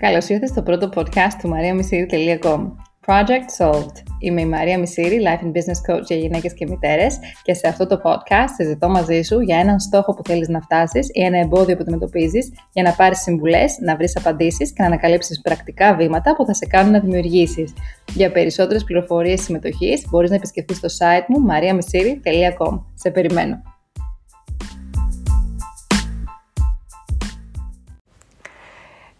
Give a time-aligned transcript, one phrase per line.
[0.00, 2.66] Καλώς ήρθατε στο πρώτο podcast του mariamisiri.com
[3.06, 3.92] Project Solved.
[4.18, 7.86] Είμαι η Μαρία Μισήρη, Life and Business Coach για γυναίκες και μητέρες και σε αυτό
[7.86, 11.74] το podcast συζητώ μαζί σου για έναν στόχο που θέλεις να φτάσεις ή ένα εμπόδιο
[11.76, 16.46] που αντιμετωπίζεις για να πάρεις συμβουλές, να βρεις απαντήσεις και να ανακαλύψεις πρακτικά βήματα που
[16.46, 17.72] θα σε κάνουν να δημιουργήσεις.
[18.14, 22.80] Για περισσότερες πληροφορίες συμμετοχής μπορείς να επισκεφτείς το site μου mariamisiri.com.
[22.94, 23.62] Σε περιμένω.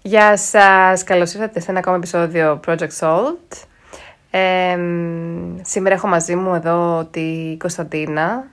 [0.03, 3.65] Γεια σας, καλώς ήρθατε σε ένα ακόμα επεισόδιο Project Salt.
[4.31, 4.79] Ε,
[5.63, 8.51] σήμερα έχω μαζί μου εδώ τη Κωνσταντίνα.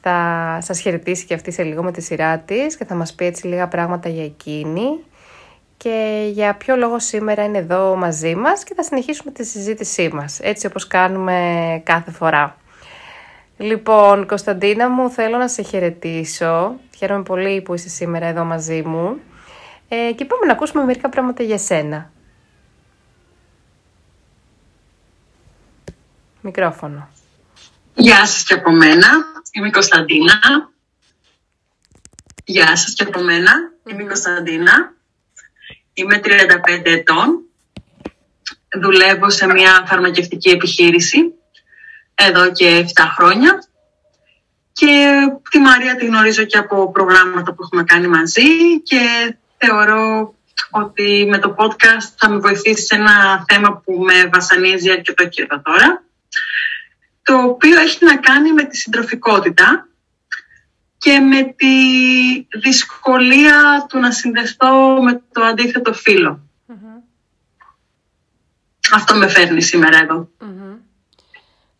[0.00, 3.24] Θα σας χαιρετήσει και αυτή σε λίγο με τη σειρά της και θα μας πει
[3.24, 5.04] έτσι λίγα πράγματα για εκείνη
[5.76, 10.40] και για ποιο λόγο σήμερα είναι εδώ μαζί μας και θα συνεχίσουμε τη συζήτησή μας,
[10.40, 12.56] έτσι όπως κάνουμε κάθε φορά.
[13.56, 16.72] Λοιπόν, Κωνσταντίνα μου, θέλω να σε χαιρετήσω.
[16.96, 19.18] Χαίρομαι πολύ που είσαι σήμερα εδώ μαζί μου.
[19.92, 22.10] Ε, και πάμε να ακούσουμε μερικά πράγματα για σένα.
[26.40, 27.08] Μικρόφωνο.
[27.94, 29.08] Γεια σας και από μένα.
[29.52, 30.38] Είμαι η Κωνσταντίνα.
[32.44, 33.52] Γεια σας και από μένα.
[33.86, 34.94] Είμαι η Κωνσταντίνα.
[35.92, 37.44] Είμαι 35 ετών.
[38.80, 41.34] Δουλεύω σε μια φαρμακευτική επιχείρηση
[42.14, 43.64] εδώ και 7 χρόνια.
[44.72, 50.34] Και τη Μαρία τη γνωρίζω και από προγράμματα που έχουμε κάνει μαζί και θεωρώ
[50.70, 55.60] ότι με το podcast θα με βοηθήσει σε ένα θέμα που με βασανίζει αρκετό καιρό
[55.62, 56.02] τώρα,
[57.22, 59.88] το οποίο έχει να κάνει με τη συντροφικότητα
[60.98, 61.74] και με τη
[62.58, 65.92] δυσκολία του να συνδεθώ με το αντίθετο
[68.92, 69.98] Αυτό με φέρνει σήμερα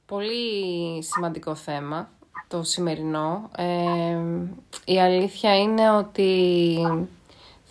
[0.06, 2.10] Πολύ σημαντικό θέμα
[2.48, 3.50] το σημερινό.
[3.56, 4.18] Ε,
[4.84, 6.78] η αλήθεια είναι ότι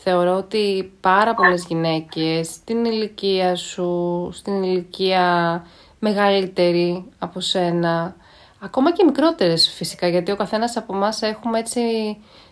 [0.02, 5.66] Θεωρώ ότι πάρα πολλές γυναίκες στην ηλικία σου, στην ηλικία
[6.00, 8.16] μεγαλύτερη από σένα,
[8.60, 11.82] ακόμα και μικρότερες φυσικά, γιατί ο καθένας από εμάς έχουμε έτσι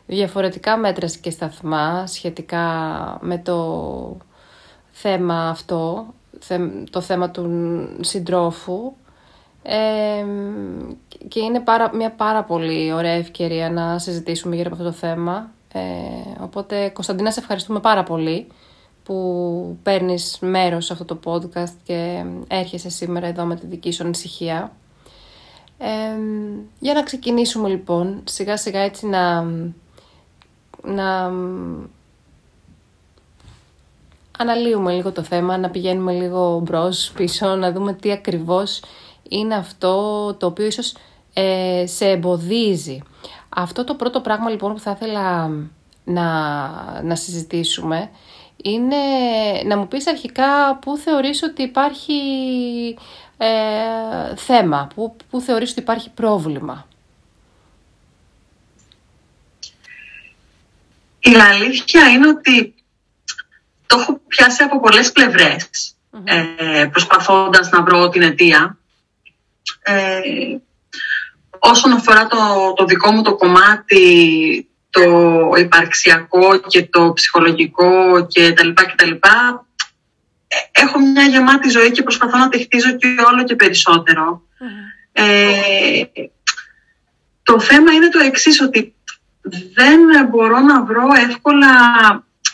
[0.06, 2.68] διαφορετικά μέτρα και σταθμά σχετικά
[3.22, 4.18] με το
[4.92, 6.06] θέμα αυτό,
[6.90, 7.50] το θέμα του
[8.02, 8.94] συντρόφου.
[11.28, 15.56] και είναι πάρα, μια πάρα πολύ ωραία ευκαιρία να συζητήσουμε γύρω από αυτό το θέμα
[15.74, 15.80] ε,
[16.42, 18.48] οπότε, Κωνσταντίνα, σε ευχαριστούμε πάρα πολύ
[19.04, 24.04] που παίρνεις μέρος σε αυτό το podcast και έρχεσαι σήμερα εδώ με τη δική σου
[24.04, 24.72] ανησυχία.
[25.78, 25.88] Ε,
[26.80, 29.42] για να ξεκινήσουμε λοιπόν, σιγά σιγά έτσι να,
[30.84, 31.32] να
[34.38, 38.82] αναλύουμε λίγο το θέμα, να πηγαίνουμε λίγο μπρος πίσω, να δούμε τι ακριβώς
[39.30, 40.96] είναι αυτό το οποίο ίσως
[41.34, 43.02] ε, σε εμποδίζει.
[43.60, 45.52] Αυτό το πρώτο πράγμα λοιπόν που θα ήθελα
[46.04, 46.28] να,
[47.02, 48.10] να συζητήσουμε
[48.56, 48.96] είναι
[49.66, 52.20] να μου πεις αρχικά πού θεωρείς ότι υπάρχει
[53.38, 56.88] ε, θέμα, πού, πού θεωρείς ότι υπάρχει πρόβλημα.
[61.20, 62.76] Η αλήθεια είναι ότι
[63.88, 65.12] το έχω πιάσει από πολλές
[66.24, 68.78] ε, προσπαθώντας να βρω την αιτία.
[69.82, 70.20] Ε,
[71.60, 75.02] όσον αφορά το, το δικό μου το κομμάτι, το
[75.58, 79.66] υπαρξιακό και το ψυχολογικό και τα λοιπά και τα λοιπά,
[80.48, 84.42] ε, έχω μια γεμάτη ζωή και προσπαθώ να τη χτίζω και όλο και περισσοτερο
[85.12, 86.04] Ε,
[87.44, 88.96] το θέμα είναι το εξής ότι
[89.74, 91.68] δεν μπορώ να βρω εύκολα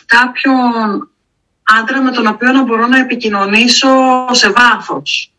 [0.05, 0.61] κάποιον
[1.63, 3.89] άντρα με τον οποίο να μπορώ να επικοινωνήσω
[4.31, 5.33] σε βαθος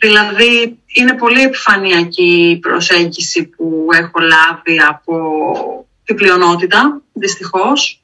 [0.00, 8.02] Δηλαδή είναι πολύ επιφανειακή η προσέγγιση που έχω λάβει από την πλειονότητα, δυστυχώς.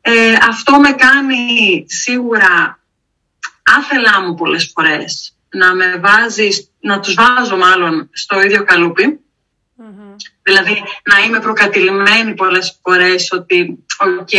[0.00, 2.80] Ε, αυτό με κάνει σίγουρα
[3.62, 6.48] άθελά μου πολλές φορές να με βάζει,
[6.80, 8.64] να τους βάζω μάλλον στο ίδιο
[10.42, 13.84] Δηλαδή να είμαι προκατηλημένη πολλές φορές ότι
[14.20, 14.30] οκ,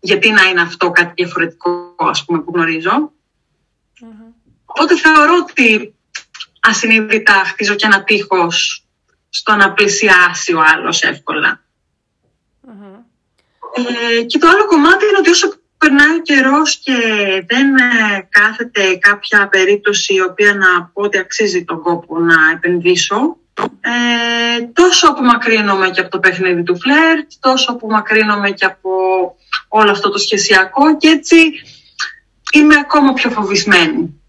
[0.00, 3.12] γιατί να είναι αυτό κάτι διαφορετικό ας πούμε που γνωρίζω
[4.78, 5.94] Οπότε θεωρώ ότι
[6.60, 8.84] ασυνείδητα χτίζω και ένα τείχος
[9.28, 11.60] στο να πλησιάσει ο άλλος εύκολα.
[13.74, 16.94] Ε, και το άλλο κομμάτι είναι ότι όσο περνάει ο καιρός και
[17.46, 23.36] δεν ε, κάθεται κάποια περίπτωση η οποία να πω ότι αξίζει τον κόπο να επενδύσω,
[23.80, 28.90] ε, τόσο απομακρύνομαι και από το παιχνίδι του φλερτ, τόσο απομακρύνομαι και από
[29.68, 31.36] όλο αυτό το σχεσιακό και έτσι
[32.52, 34.20] είμαι ακόμα πιο φοβισμένη.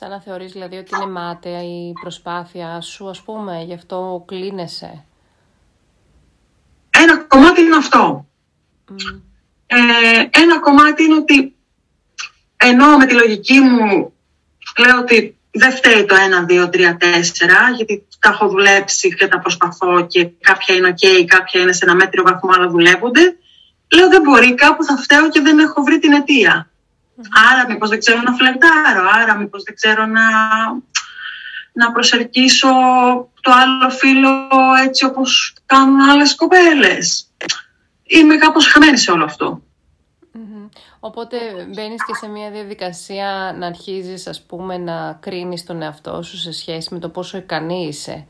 [0.00, 5.04] Σαν να θεωρείς δηλαδή ότι είναι μάταια η προσπάθεια σου, ας πούμε, γι' αυτό κλείνεσαι;
[6.90, 8.26] Ένα κομμάτι είναι αυτό.
[9.66, 9.76] Ε,
[10.30, 11.56] ένα κομμάτι είναι ότι
[12.56, 14.12] ενώ με τη λογική μου
[14.78, 19.38] λέω ότι δεν φταίει το 1, 2, 3, 4, γιατί τα έχω δουλέψει και τα
[19.38, 23.36] προσπαθώ και κάποια είναι ok, κάποια είναι σε ένα μέτριο βαθμό, αλλά δουλεύονται.
[23.94, 26.70] Λέω δεν μπορεί, κάπου θα φταίω και δεν έχω βρει την αιτία.
[27.50, 30.22] Άρα μήπως δεν ξέρω να φλερτάρω, άρα μήπως δεν ξέρω να,
[31.72, 32.68] να προσελκύσω
[33.40, 34.48] το άλλο φίλο
[34.84, 37.26] έτσι όπως κάνουν άλλες κοπέλες.
[38.02, 39.62] Είμαι κάπως χαμένη σε όλο αυτό.
[41.00, 41.36] Οπότε
[41.74, 46.52] μπαίνεις και σε μια διαδικασία να αρχίζεις ας πούμε να κρίνεις τον εαυτό σου σε
[46.52, 48.26] σχέση με το πόσο ικανή είσαι.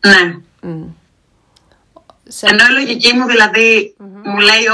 [0.00, 0.36] Ναι.
[0.62, 0.86] Mm.
[2.40, 4.68] Ενώ η λογική μου δηλαδη μου λέει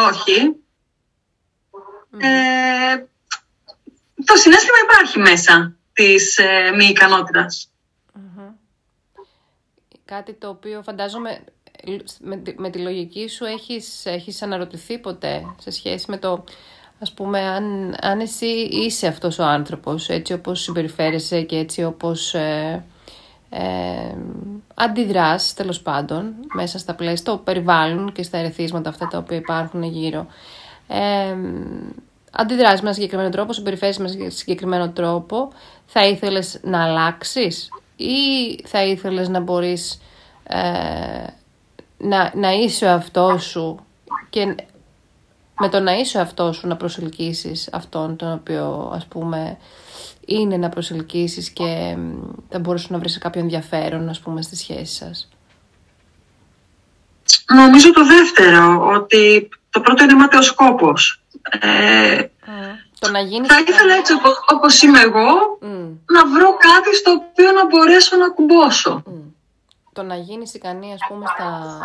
[2.17, 2.97] ε,
[4.25, 7.71] το συνέστημα υπάρχει μέσα της ε, μη ικανοτητας
[10.05, 11.45] Κάτι το οποίο φαντάζομαι
[12.21, 16.45] με, με τη λογική σου έχεις, έχεις αναρωτηθεί ποτέ σε σχέση με το
[16.99, 22.35] ας πούμε αν, αν εσύ είσαι αυτός ο άνθρωπος έτσι όπως συμπεριφέρεσαι και έτσι όπως
[22.35, 22.85] ε,
[23.51, 24.15] ε,
[24.75, 29.83] αντιδράς τέλος πάντων μέσα στα πλαίσια, στο περιβάλλον και στα ερεθίσματα αυτά τα οποία υπάρχουν
[29.83, 30.27] γύρω
[30.89, 31.37] ε,
[32.31, 35.53] αντιδράς με ένα συγκεκριμένο τρόπο, συμπεριφέρεσαι με ένα συγκεκριμένο τρόπο
[35.87, 38.13] θα ήθελες να αλλάξεις ή
[38.65, 40.01] θα ήθελες να μπορείς
[40.43, 40.59] ε,
[41.99, 43.79] να, να είσαι ο αυτό σου
[44.31, 44.55] και
[45.61, 49.59] με το να είσαι ο αυτό σου να προσελκύσεις αυτόν τον οποίο ας πούμε
[50.27, 51.97] είναι να προσελκύσεις και
[52.49, 55.29] θα μπορούσες να βρεις κάποιο ενδιαφέρον ας πούμε στη σχέση σας.
[57.55, 61.23] Νομίζω το δεύτερο, ότι το πρώτο είναι ματαιοσκόπος.
[61.61, 62.27] Ε,
[62.99, 63.49] το να γίνεις...
[63.49, 64.13] Θα ήθελα έτσι
[64.47, 65.59] όπως είμαι εγώ
[66.07, 69.03] να βρω κάτι στο οποίο να μπορέσω να κουμπώσω.
[69.93, 71.81] Το να γίνεις ικανή, ας πούμε, στα...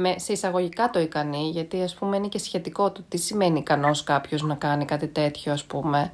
[0.00, 4.04] Με, σε εισαγωγικά το ικανή, γιατί ας πούμε είναι και σχετικό το τι σημαίνει ικανός
[4.04, 6.12] κάποιος να κάνει κάτι τέτοιο ας πούμε.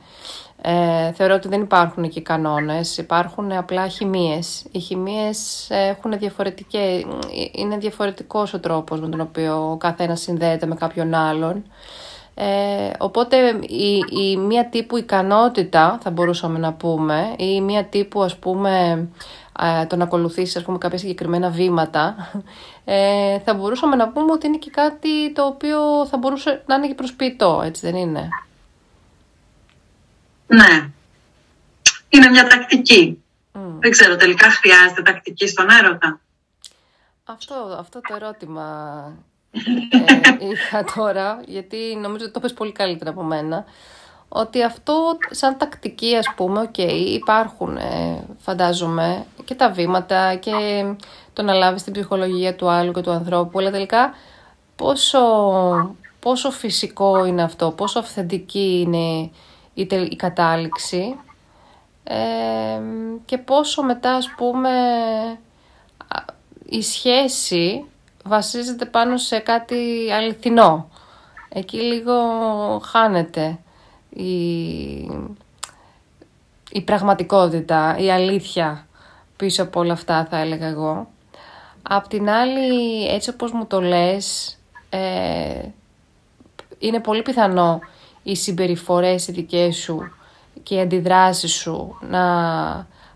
[0.63, 4.65] Ε, θεωρώ ότι δεν υπάρχουν εκεί κανόνες, υπάρχουν απλά χημίες.
[4.71, 7.07] Οι χημίες έχουν διαφορετικές,
[7.53, 11.65] είναι διαφορετικός ο τρόπος με τον οποίο ο καθένας συνδέεται με κάποιον άλλον.
[12.35, 18.37] Ε, οπότε η, η μία τύπου ικανότητα θα μπορούσαμε να πούμε ή μία τύπου ας
[18.37, 19.07] πούμε ε,
[19.89, 22.33] το να ακολουθήσεις ας πούμε κάποια συγκεκριμένα βήματα
[22.85, 26.87] ε, θα μπορούσαμε να πούμε ότι είναι και κάτι το οποίο θα μπορούσε να είναι
[26.87, 28.29] και προσποιητό, έτσι δεν είναι;
[30.47, 30.89] Ναι.
[32.09, 33.23] Είναι μια τακτική.
[33.79, 36.21] Δεν ξέρω, τελικά χρειάζεται τακτική στον έρωτα.
[37.25, 38.67] Αυτό, αυτό το ερώτημα
[39.51, 43.65] ε, είχα τώρα, γιατί νομίζω ότι το 'πες πολύ καλύτερα από μένα
[44.29, 46.79] ότι αυτό σαν τακτική ας πούμε, οκ,
[47.15, 50.53] υπάρχουν ε, φαντάζομαι και τα βήματα και
[51.33, 54.15] το να λάβεις την ψυχολογία του άλλου και του ανθρώπου, αλλά τελικά
[54.77, 55.21] πόσο,
[56.21, 59.31] πόσο φυσικό είναι αυτό, πόσο αυθεντική είναι
[59.75, 61.17] η, η κατάληξη
[62.05, 62.81] ε,
[63.25, 64.71] και πόσο μετά ας πούμε
[66.69, 67.85] η σχέση
[68.25, 70.89] βασίζεται πάνω σε κάτι αληθινό.
[71.49, 72.15] Εκεί λίγο
[72.85, 73.59] χάνεται
[74.11, 74.33] η,
[76.71, 78.87] η πραγματικότητα, η αλήθεια
[79.45, 81.07] πίσω από όλα αυτά θα έλεγα εγώ.
[81.83, 84.57] Απ' την άλλη, έτσι όπως μου το λες,
[84.89, 85.69] ε,
[86.79, 87.81] είναι πολύ πιθανό
[88.23, 90.13] οι συμπεριφορές οι δικές σου
[90.63, 92.23] και οι αντιδράσεις σου να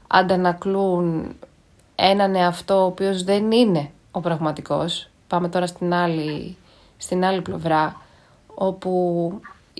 [0.06, 1.36] αντανακλούν
[1.94, 5.08] έναν εαυτό ο οποίος δεν είναι ο πραγματικός.
[5.26, 6.56] Πάμε τώρα στην άλλη,
[6.96, 8.00] στην άλλη πλευρά,
[8.54, 9.30] όπου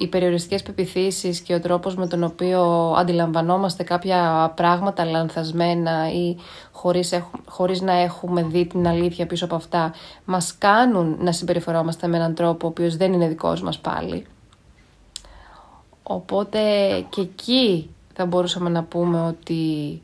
[0.01, 6.37] οι περιοριστικές πεπιθήσεις και ο τρόπος με τον οποίο αντιλαμβανόμαστε κάποια πράγματα λανθασμένα ή
[6.73, 12.17] χωρίς, χωρίς να έχουμε δει την αλήθεια πίσω από αυτά μας κάνουν να συμπεριφερόμαστε με
[12.17, 14.27] έναν τρόπο ο οποίος δεν είναι δικός μας πάλι.
[16.03, 16.61] Οπότε
[17.09, 20.03] και εκεί θα μπορούσαμε να πούμε ότι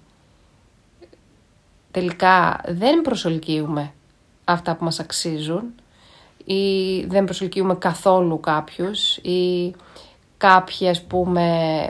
[1.90, 3.92] τελικά δεν προσελκύουμε
[4.44, 5.62] αυτά που μας αξίζουν
[6.44, 9.74] ή δεν προσελκύουμε καθόλου κάποιους ή
[10.36, 11.46] κάποιοι ας πούμε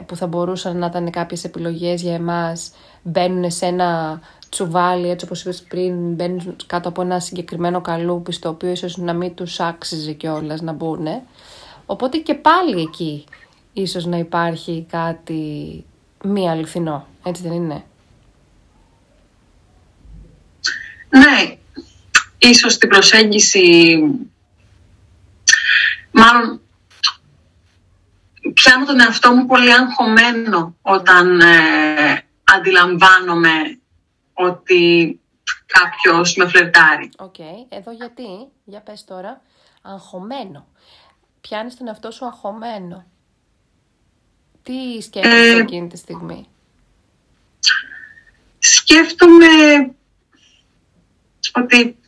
[0.07, 5.43] που θα μπορούσαν να ήταν κάποιες επιλογές για εμάς μπαίνουν σε ένα τσουβάλι έτσι όπως
[5.43, 10.13] είπες πριν μπαίνουν κάτω από ένα συγκεκριμένο καλούπι στο οποίο ίσως να μην τους άξιζε
[10.13, 11.07] κιόλας να μπουν
[11.87, 13.25] οπότε και πάλι εκεί
[13.73, 15.85] ίσως να υπάρχει κάτι
[16.25, 17.85] μη αληθινό έτσι δεν είναι;
[21.09, 21.57] Ναι,
[22.39, 24.05] ίσως την προσέγγιση
[26.15, 26.61] μάλλον
[28.55, 33.81] πιάνω τον εαυτό μου πολύ αγχωμένο όταν ε, αντιλαμβάνομαι
[34.33, 35.21] ότι
[35.67, 37.11] κάποιος με φλερτάρει.
[37.19, 37.39] Οκ.
[37.69, 38.27] Εδώ γιατί,
[38.65, 39.41] για πες τώρα,
[39.83, 40.67] αγχωμένο.
[41.41, 43.07] Πιάνεις τον εαυτό σου αγχωμένο.
[44.63, 46.49] Τι σκέφτεσαι Ε, εκείνη τη στιγμή;
[48.59, 49.47] Σκέφτομαι
[51.55, 51.99] ότι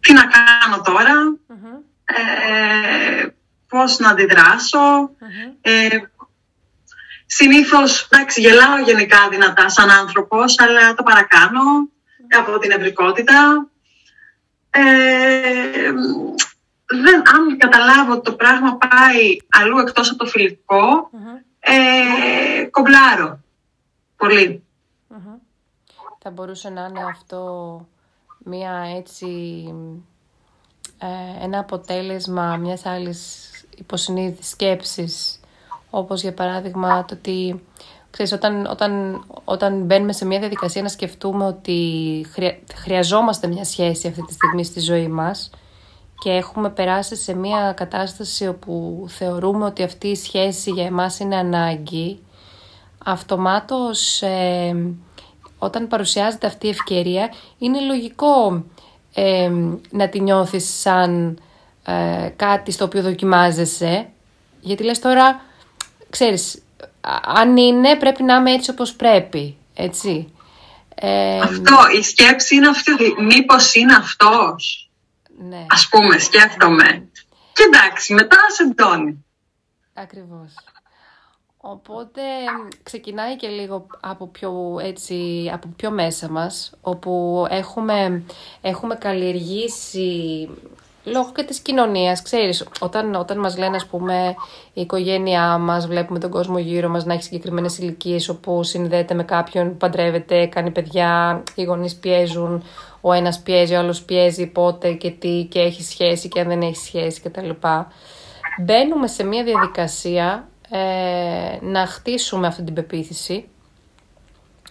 [0.00, 1.14] τι να κάνω τώρα,
[1.46, 1.78] Μμμ,
[2.16, 3.26] ε,
[3.68, 5.10] πώς να αντιδράσω.
[5.18, 5.52] μμμ.
[5.60, 5.88] Ε,
[7.26, 11.60] συνήθως, εντάξει, γελάω γενικά δυνατά σαν άνθρωπος, αλλά το παρακάνω
[12.38, 13.66] από την ευρικότητα.
[14.70, 15.92] Ε,
[16.86, 23.40] δεν, αν καταλάβω ότι το πράγμα πάει αλλού εκτός από το φιλικό, Μμμ, ε, κομπλάρω
[24.16, 24.64] πολύ.
[25.08, 25.34] μμμ.
[26.22, 27.44] Θα μπορούσε να είναι αυτό
[28.38, 29.26] μία έτσι
[31.00, 35.40] ε, ένα αποτέλεσμα μιας άλλης υποσυνείδητης σκέψης
[35.90, 37.62] όπως για παράδειγμα το ότι
[38.10, 44.08] ξέρεις, όταν, όταν, όταν μπαίνουμε σε μια διαδικασία να σκεφτούμε ότι χρεια- χρειαζόμαστε μια σχέση
[44.08, 45.50] αυτή τη στιγμή στη ζωή μας
[46.18, 51.36] και έχουμε περάσει σε μια κατάσταση όπου θεωρούμε ότι αυτή η σχέση για εμάς είναι
[51.36, 52.18] ανάγκη
[53.04, 54.94] αυτομάτως ε,
[55.58, 58.64] όταν παρουσιάζεται αυτή η ευκαιρία είναι λογικό
[59.14, 59.50] ε,
[59.90, 61.38] να τη νιώθεις σαν
[61.86, 64.08] ε, κάτι στο οποίο δοκιμάζεσαι
[64.60, 65.40] γιατί λες τώρα
[66.10, 66.62] ξέρεις
[67.00, 70.32] α- αν είναι πρέπει να είμαι έτσι όπως πρέπει έτσι
[71.02, 74.90] Ε, Αυτό, η σκέψη είναι αυτή, ότι μήπως είναι αυτός.
[75.48, 77.08] ναι Ας πούμε, σκέφτομαι.
[77.52, 79.24] Και εντάξει, μετά σε εντώνει.
[79.94, 80.54] Ακριβώς.
[81.62, 82.20] Οπότε
[82.82, 88.22] ξεκινάει και λίγο από πιο, έτσι, από πιο μέσα μας, όπου έχουμε,
[88.60, 90.48] έχουμε καλλιεργήσει
[91.04, 94.34] λόγω και της κοινωνίας, ξέρεις, όταν, όταν μας λένε ας πούμε
[94.72, 99.24] η οικογένειά μας, βλέπουμε τον κόσμο γύρω μας να έχει συγκεκριμένες ηλικίες όπου συνδέεται με
[99.24, 102.62] κάποιον που παντρεύεται, κάνει παιδιά, οι γονείς πιέζουν,
[103.00, 106.60] ο ένας πιέζει, ο άλλος πιέζει πότε και τι και έχει σχέση και αν δεν
[106.60, 107.50] έχει σχέση κτλ.
[108.64, 113.48] Μπαίνουμε σε μια διαδικασία ε, να χτίσουμε αυτή την πεποίθηση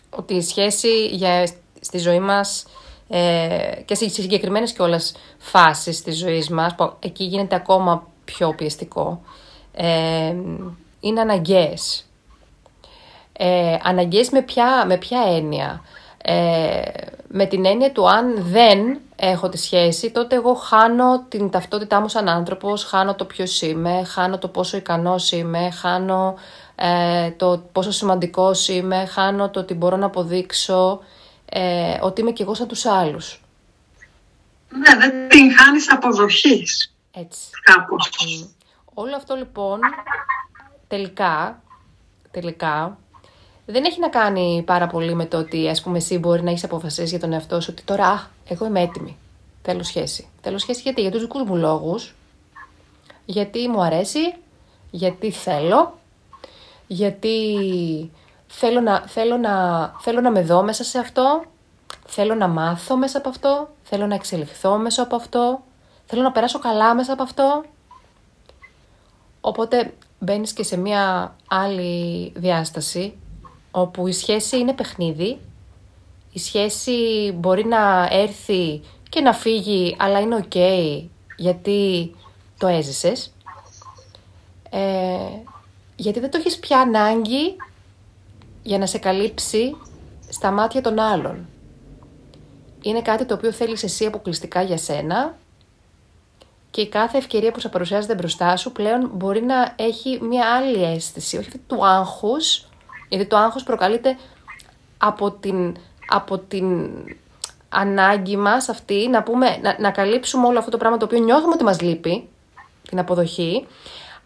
[0.09, 1.47] ότι η σχέση για,
[1.79, 2.65] στη ζωή μας
[3.07, 9.21] ε, και σε συγκεκριμένες κιόλας φάσεις της ζωής μας, που εκεί γίνεται ακόμα πιο πιεστικό,
[9.71, 10.35] ε,
[10.99, 12.03] είναι αναγκαίες.
[13.33, 15.81] Ε, αναγκαίες με ποια, με ποια έννοια;
[16.23, 16.81] Ε,
[17.27, 22.07] με την έννοια του αν δεν έχω τη σχέση, τότε εγώ χάνω την ταυτότητά μου
[22.07, 26.35] σαν άνθρωπος, χάνω το ποιος είμαι, χάνω το πόσο ικανός είμαι, χάνω
[26.75, 30.99] ε, το πόσο σημαντικός είμαι, χάνω το ότι μπορώ να αποδείξω
[31.45, 33.41] ε, ότι είμαι κι εγώ σαν τους άλλους.
[34.69, 37.39] Ναι, δεν την χάνεις αποδοχής Έτσι.
[37.63, 38.09] κάπως.
[38.93, 39.79] Όλο αυτό λοιπόν
[40.87, 41.61] τελικά,
[42.31, 42.97] τελικά
[43.71, 46.63] δεν έχει να κάνει πάρα πολύ με το ότι ας πούμε εσύ μπορεί να έχεις
[46.63, 49.17] αποφασίσει για τον εαυτό σου ότι τώρα α, εγώ είμαι έτοιμη,
[49.61, 50.27] θέλω σχέση.
[50.41, 52.15] Θέλω σχέση γιατί, για τους δικούς μου λόγους,
[53.25, 54.35] γιατί μου αρέσει,
[54.91, 55.97] γιατί θέλω,
[56.87, 57.47] γιατί
[58.47, 61.43] θέλω να, θέλω να, θέλω να με δω μέσα σε αυτό,
[62.05, 65.61] θέλω να μάθω μέσα από αυτό, θέλω να εξελιχθώ μέσα από αυτό,
[66.05, 67.63] θέλω να περάσω καλά μέσα από αυτό.
[69.41, 73.17] Οπότε μπαίνεις και σε μια άλλη διάσταση
[73.71, 75.37] όπου η σχέση είναι παιχνίδι,
[76.31, 80.55] η σχέση μπορεί να έρθει και να φύγει αλλά είναι οκ
[81.35, 82.15] γιατί
[82.57, 83.33] το έζησες.
[84.69, 84.79] Ε,
[85.95, 87.55] γιατί δεν το έχεις πια ανάγκη
[88.63, 89.75] για να σε καλύψει
[90.29, 91.47] στα μάτια των άλλων.
[92.81, 95.37] Είναι κάτι το οποίο θέλεις εσύ αποκλειστικά για σένα
[96.71, 100.83] και η κάθε ευκαιρία που σε παρουσιάζεται μπροστά σου πλέον μπορεί να έχει μια άλλη
[100.83, 102.68] αίσθηση, όχι αυτή του άγχους,
[103.09, 104.17] γιατί το άγχος προκαλείται
[104.97, 105.75] από την,
[106.07, 106.89] από την
[107.69, 111.53] ανάγκη μας αυτή να, πούμε, να, να καλύψουμε όλο αυτό το πράγμα το οποίο νιώθουμε
[111.53, 112.29] ότι μας λείπει,
[112.89, 113.67] την αποδοχή.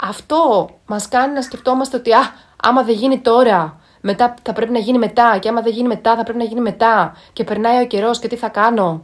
[0.04, 2.32] Αυτό μας κάνει να σκεφτόμαστε ότι α,
[2.64, 6.16] άμα δεν γίνει τώρα, μετά θα πρέπει να γίνει μετά και άμα δεν γίνει μετά
[6.16, 9.02] θα πρέπει να γίνει μετά και περνάει ο καιρός και τι θα κάνω.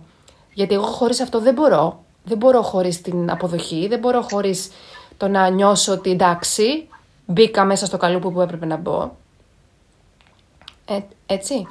[0.54, 2.04] Γιατί εγώ χωρίς αυτό δεν μπορώ.
[2.24, 4.72] Δεν μπορώ χωρίς την αποδοχή, δεν μπορώ χωρίς
[5.18, 6.88] το να νιώσω ότι εντάξει,
[7.26, 9.12] μπήκα μέσα στο καλούπι που έπρεπε να μπω.
[10.90, 11.68] Ε, έτσι.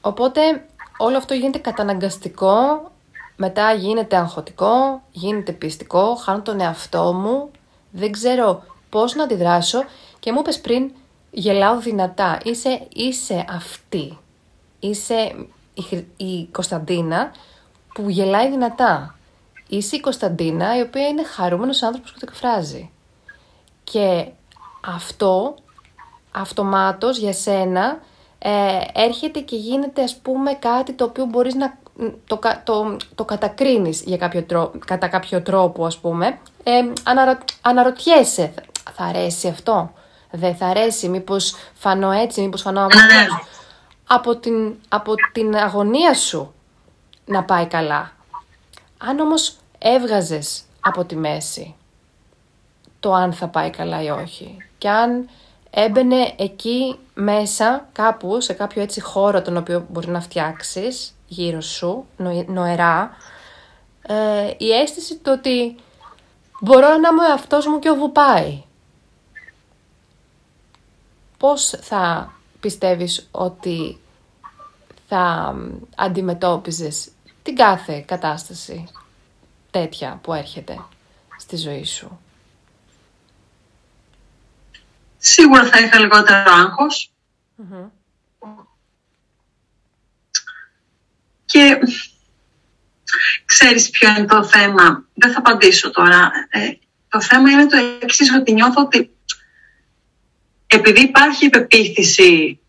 [0.00, 0.66] Οπότε
[0.98, 2.90] όλο αυτό γίνεται καταναγκαστικό,
[3.36, 7.50] μετά γίνεται αγχωτικό, γίνεται πιστικό, χάνω τον εαυτό μου,
[7.90, 9.84] δεν ξέρω πώς να αντιδράσω
[10.20, 10.90] και μου είπες πριν
[11.30, 12.40] γελάω δυνατά.
[12.44, 14.18] Είσαι, είσαι αυτή.
[14.78, 17.30] Είσαι η, Χρυ- η Κωνσταντίνα
[17.94, 19.18] που γελάει δυνατά.
[19.68, 22.90] Είσαι η Κωνσταντίνα η οποία είναι χαρούμενος άνθρωπος που το εκφράζει.
[23.84, 24.26] Και
[24.84, 25.54] αυτό
[26.30, 27.98] αυτομάτως για σένα
[28.46, 31.78] ε, έρχεται και γίνεται ας πούμε κάτι το οποίο μπορείς να
[32.26, 36.70] το, το, το κατακρίνεις για κάποιο τρόπο, κατά κάποιο τρόπο ας πούμε, ε,
[37.02, 38.54] αναρω, αναρωτιέσαι,
[38.92, 39.92] θα αρέσει αυτό,
[40.30, 43.46] δεν θα αρέσει, μήπως φανώ έτσι, μήπως φανώ αμέσως.
[44.06, 46.54] Από την, από την αγωνία σου
[47.24, 48.12] να πάει καλά.
[48.98, 51.74] Αν όμως έβγαζες από τη μέση
[53.00, 55.28] το αν θα πάει καλά ή όχι και αν
[55.74, 62.06] έμπαινε εκεί μέσα κάπου σε κάποιο έτσι χώρο τον οποίο μπορεί να φτιάξεις γύρω σου,
[62.46, 63.16] νοερά,
[64.02, 65.76] ε, η αίσθηση το ότι
[66.60, 68.62] μπορώ να είμαι αυτός μου και όπου πάει.
[71.38, 73.98] Πώς θα πιστεύεις ότι
[75.08, 75.54] θα
[75.96, 77.08] αντιμετώπιζες
[77.42, 78.88] την κάθε κατάσταση
[79.70, 80.78] τέτοια που έρχεται
[81.38, 82.18] στη ζωή σου;
[85.26, 86.50] Σίγουρα θα είχα λιγότερο
[91.44, 91.78] Και
[93.44, 95.04] ξέρεις ποιο είναι το θέμα.
[95.14, 96.30] Δεν θα απαντήσω τώρα.
[96.48, 96.72] Ε,
[97.08, 99.10] το θέμα είναι το εξής, ότι νιώθω ότι
[100.66, 102.60] επειδή υπάρχει υπεποίθηση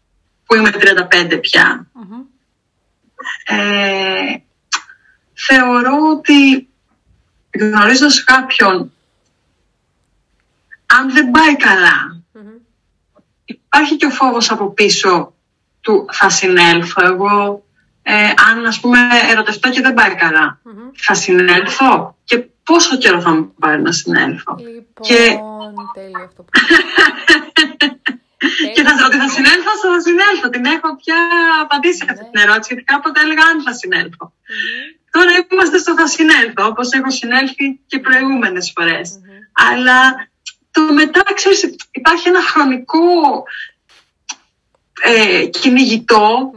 [0.46, 1.88] που είμαι 35 πια,
[3.46, 4.36] ε,
[5.34, 6.68] θεωρώ ότι
[7.60, 8.92] γνωρίζοντας κάποιον,
[10.86, 11.56] αν δεν πάει
[13.76, 15.34] υπάρχει και ο φόβος από πίσω
[15.82, 17.66] του θα συνέλθω εγώ,
[18.04, 18.14] ε,
[18.50, 19.00] αν ας πούμε
[19.32, 20.16] ερωτευτώ και δεν πάει
[20.96, 24.56] θα συνέλθω και πόσο καιρό θα μου πάρει να συνέλθω.
[24.58, 25.40] Λοιπόν, και...
[25.94, 26.50] τέλειο αυτό που
[28.76, 30.50] και θα σα ότι θα συνέλθω, θα συνέλθω.
[30.50, 31.20] Την έχω πια
[31.62, 34.34] απαντήσει αυτή την ερώτηση, γιατί κάποτε έλεγα αν θα συνελθω
[35.12, 39.20] Τώρα είμαστε στο θα συνέλθω, όπως έχω συνέλθει και προηγούμενες φορές.
[39.54, 40.00] Αλλά
[40.76, 43.44] το μετά, ξέρεις, υπάρχει ένα χρονικό
[45.02, 46.52] ε, κυνηγητό,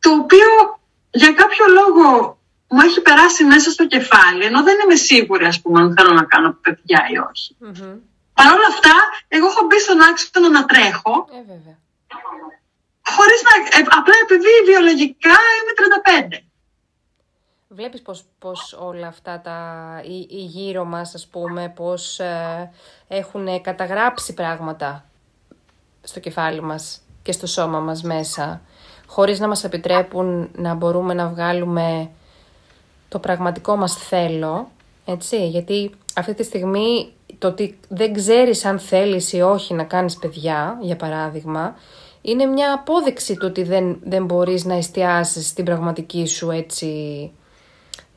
[0.00, 0.48] το οποίο
[1.10, 5.80] για κάποιο λόγο μου έχει περάσει μέσα στο κεφάλι, ενώ δεν είμαι σίγουρη, ας πούμε,
[5.80, 7.56] αν θέλω να κάνω παιδιά ή όχι.
[8.34, 8.94] Παρ' όλα αυτά,
[9.28, 11.14] εγώ έχω μπει στον άξονα να τρέχω.
[11.32, 11.76] Ε, βέβαια.
[13.14, 13.52] Χωρίς να...
[13.78, 15.72] Ε, απλά επειδή βιολογικά είμαι
[16.38, 16.44] 35.
[17.74, 19.58] Βλέπεις πως, πως όλα αυτά τα
[20.04, 22.70] οι, οι γύρω μας, ας πούμε, πως ε,
[23.08, 25.04] έχουν καταγράψει πράγματα
[26.02, 28.60] στο κεφάλι μας και στο σώμα μας μέσα,
[29.06, 32.10] χωρίς να μας επιτρέπουν να μπορούμε να βγάλουμε
[33.08, 34.68] το πραγματικό μας θέλω,
[35.04, 40.16] έτσι, γιατί αυτή τη στιγμή το ότι δεν ξέρεις αν θέλεις ή όχι να κάνεις
[40.16, 41.74] παιδιά, για παράδειγμα,
[42.20, 47.32] είναι μια απόδειξη του ότι δεν, δεν μπορείς να εστιάσεις στην πραγματική σου έτσι,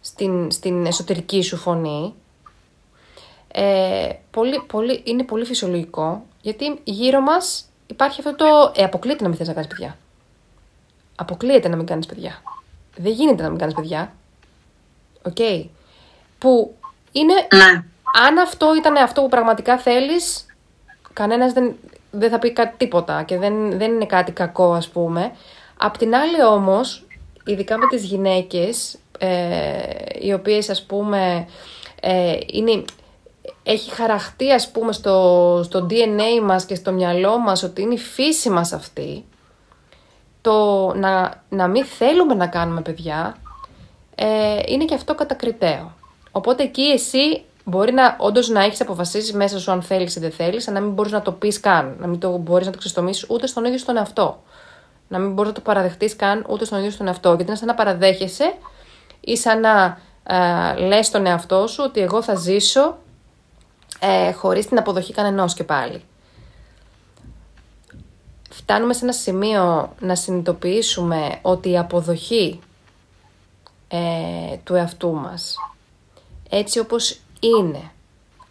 [0.07, 2.13] στην, στην εσωτερική σου φωνή.
[3.47, 8.71] Ε, πολύ, πολύ, είναι πολύ φυσιολογικό, γιατί γύρω μας υπάρχει αυτό το...
[8.75, 9.97] Ε, αποκλείεται να μην θες να κάνεις παιδιά.
[11.15, 12.41] Αποκλείεται να μην κάνεις παιδιά.
[12.95, 14.13] Δεν γίνεται να μην κάνεις παιδιά.
[15.23, 15.67] Οκ.
[16.37, 16.75] Που
[17.11, 17.33] είναι...
[17.33, 20.45] Ναι αν αυτό ήταν αυτό που πραγματικά θέλεις,
[21.13, 21.75] κανένας δεν,
[22.11, 25.31] δεν θα πει κάτι τίποτα και δεν, δεν είναι κάτι κακό ας πούμε.
[25.77, 27.05] Απ' την άλλη όμως,
[27.45, 28.99] ειδικά με τις γυναίκες, ε,
[30.21, 31.47] οι οποίες ας πούμε
[32.01, 32.83] ε, είναι,
[33.63, 37.97] έχει χαραχτεί ας πούμε στο, στο DNA μας και στο μυαλό μας ότι είναι η
[37.97, 39.25] φύση μας αυτή,
[40.41, 43.37] το να, να μην θέλουμε να κάνουμε παιδιά,
[44.15, 45.95] ε, είναι και αυτό κατακριτέο.
[46.31, 50.31] Οπότε εκεί εσύ Μπορεί να όντως να έχεις αποφασίσει μέσα σου αν θέλεις ή δεν
[50.31, 51.95] θέλεις, αλλά να μην μπορείς να το πεις καν.
[51.99, 54.43] Να μην το μπορείς να το ξεστομίσεις ούτε στον ίδιο στον εαυτό.
[55.07, 57.27] Να μην μπορείς να το παραδεχτείς καν ούτε στον ίδιο στον εαυτό.
[57.27, 58.53] Γιατί είναι σαν να παραδέχεσαι
[59.27, 62.97] ή σαν να ε, λες στον εαυτό σου ότι εγώ θα ζήσω
[63.99, 66.03] ε, χωρίς την αποδοχή κανενός και πάλι.
[68.49, 72.59] Φτάνουμε σε ένα σημείο να συνειδητοποιήσουμε ότι η αποδοχή
[73.87, 75.55] ε, του εαυτού μας
[76.49, 77.91] έτσι όπως είναι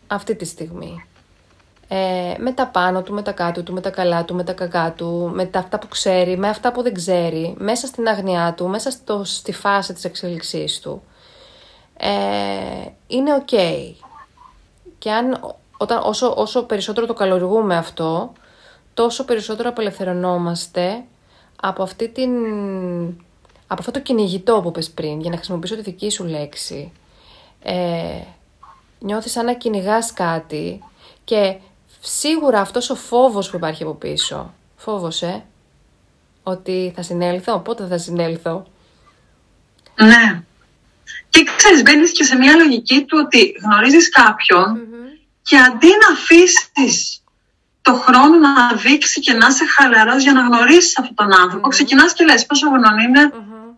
[0.07, 1.05] αυτή τη στιγμή.
[1.89, 4.53] Ε, με τα πάνω του, με τα κάτω του, με τα καλά του, με τα
[4.53, 8.55] κακά του, με τα αυτά που ξέρει, με αυτά που δεν ξέρει, μέσα στην αγνιά
[8.57, 11.03] του, μέσα στο, στη φάση της εξελιξής του.
[11.97, 12.09] Ε,
[13.07, 13.55] είναι ok.
[14.99, 18.33] Και αν, όταν, όσο, όσο περισσότερο το καλοργούμε αυτό,
[18.95, 21.05] τόσο περισσότερο απελευθερωνόμαστε
[21.61, 22.31] από αυτή την...
[23.69, 26.93] Από αυτό το κυνηγητό που πες πριν, για να χρησιμοποιήσω τη δική σου λέξη.
[27.63, 28.21] Ε,
[28.99, 30.81] νιώθεις σαν να κυνηγάς κάτι
[31.25, 31.57] και
[32.01, 35.45] σίγουρα αυτός ο φόβος που υπάρχει από πίσω, φόβος ε,
[36.43, 38.67] ότι θα συνέλθω, πότε θα συνέλθω.
[40.01, 40.43] Ναι.
[41.31, 44.09] Και ξέρεις, μπαίνεις και σε μια λογική του ότι γνωρίζεις
[45.43, 47.23] και αντί να αφήσεις
[47.83, 52.13] το χρόνο να δείξει και να είσαι χαλαρός για να γνωρίσεις αυτόν τον άνθρωπο, ξεκινάς
[52.13, 53.33] και λες πόσο χρόνο είναι,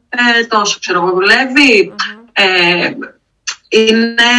[0.08, 1.94] ε, τόσο ξέρω εγώ δουλεύει,
[2.32, 2.90] ε,
[3.68, 4.30] είναι,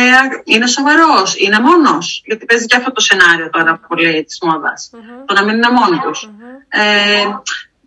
[0.44, 2.22] είναι σοβαρός, είναι μόνος.
[2.26, 4.90] Γιατί παίζει και αυτό το σενάριο τώρα πολύ της μόδας.
[5.26, 6.30] Το να μην είναι μόνο τους.
[6.70, 7.26] Ε,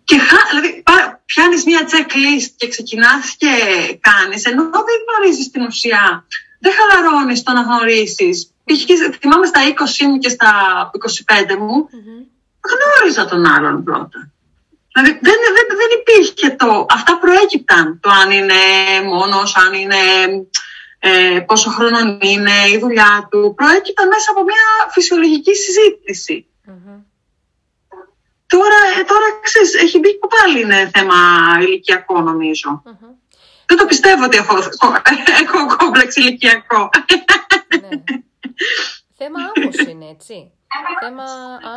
[0.03, 0.83] και δηλαδή,
[1.25, 3.51] πιάνεις μια checklist και ξεκινάς και
[3.99, 6.25] κάνεις, ενώ δεν γνωρίζεις την ουσία.
[6.59, 8.47] Δεν χαλαρώνεις το να γνωρίσεις.
[9.19, 9.59] Θυμάμαι στα
[10.01, 10.51] 20 μου και στα
[11.51, 11.89] 25 μου,
[12.71, 14.31] γνώριζα τον άλλον πρώτα.
[14.93, 16.85] Δηλαδή δεν, δεν, δεν υπήρχε το...
[16.89, 17.99] Αυτά προέκυπταν.
[17.99, 18.61] Το αν είναι
[19.05, 19.97] μόνος, αν είναι...
[21.05, 23.53] Ε, πόσο χρόνο είναι, η δουλειά του.
[23.55, 25.51] Προέκυπταν μέσα από μια φυσιολογική
[28.47, 31.15] Τώρα, ε, τώρα ξέρεις, έχει μπει που πάλι είναι θέμα
[31.61, 32.21] ηλικιακό
[33.65, 34.57] Δεν το πιστεύω ότι έχω,
[35.43, 36.89] έχω κόμπλεξ ηλικιακό.
[37.81, 38.03] Ναι.
[39.17, 40.51] θέμα άγχους είναι, έτσι.
[40.99, 41.23] θέμα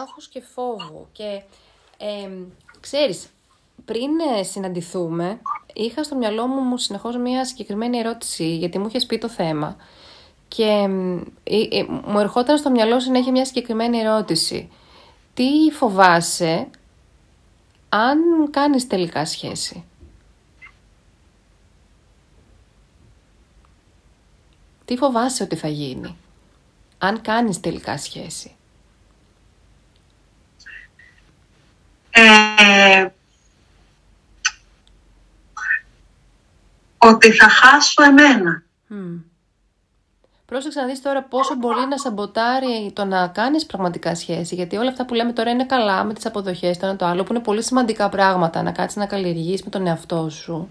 [0.01, 1.09] άγχους και φόβου.
[1.13, 1.43] Και
[1.99, 2.31] ε,
[2.81, 3.29] ξέρεις,
[3.87, 5.41] πριν ε, συναντηθούμε,
[5.75, 9.77] είχα στο μυαλό μου, μου συνεχώς μια συγκεκριμένη ερώτηση, γιατί μου είχε πει το θέμα.
[10.49, 10.89] Και
[11.45, 14.71] ε, μου ερχόταν στο μυαλό συνέχεια μια συγκεκριμένη ερώτηση.
[15.35, 16.69] Τι φοβάσαι
[17.89, 18.19] αν
[18.51, 19.85] κάνεις τελικά σχέση;
[24.85, 26.17] Τι φοβάσαι ότι θα γίνει
[26.99, 28.51] αν κάνεις τελικά σχέση;
[32.11, 33.07] Ε,
[36.99, 38.63] ότι θα χάσω εμένα.
[40.47, 44.55] Πρόσεξε να δεις τώρα πόσο μπορεί να σαμποτάρει το να κάνεις πραγματικά σχέση.
[44.55, 47.23] Γιατί όλα αυτά που λέμε τώρα είναι καλά με τις αποδοχές, το ένα το άλλο,
[47.23, 48.63] που είναι πολύ σημαντικά πράγματα.
[48.63, 50.69] Να κάτσεις να καλλιεργείς με τον εαυτό σου.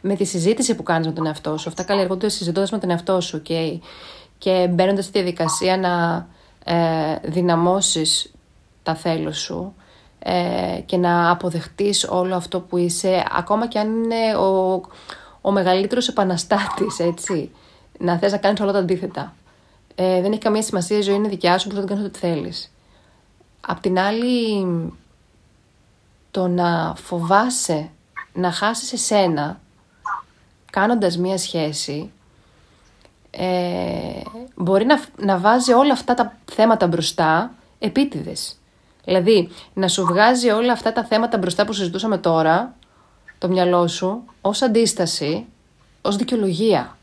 [0.00, 1.68] Με τη συζήτηση που κάνεις με τον εαυτό σου.
[1.68, 3.42] Αυτά καλλιεργούνται συζητώντας με τον εαυτό σου.
[3.48, 3.78] Okay?
[4.38, 6.26] Και μπαίνοντας στη διαδικασία να
[6.64, 8.32] ε, δυναμώσεις
[8.82, 9.74] τα θέλω σου
[10.18, 14.80] ε, και να αποδεχτείς όλο αυτό που είσαι, ακόμα και αν είναι ο,
[15.42, 17.50] ο μεγαλύτερος επαναστάτης, έτσι
[17.98, 19.34] να θες να κάνεις όλα τα αντίθετα.
[19.94, 22.72] Ε, δεν έχει καμία σημασία, η ζωή είναι δικιά σου, μπορείς να κάνεις ό,τι θέλεις.
[23.60, 24.66] Απ' την άλλη,
[26.30, 27.90] το να φοβάσαι
[28.32, 29.60] να χάσεις εσένα
[30.70, 32.10] κάνοντας μία σχέση
[33.30, 34.22] ε,
[34.54, 38.56] μπορεί να, να βάζει όλα αυτά τα θέματα μπροστά επίτηδες.
[39.04, 42.74] Δηλαδή, να σου βγάζει όλα αυτά τα θέματα μπροστά που συζητούσαμε τώρα,
[43.42, 45.46] το μυαλό σου, ως αντίσταση,
[46.02, 46.96] ως δικαιολογία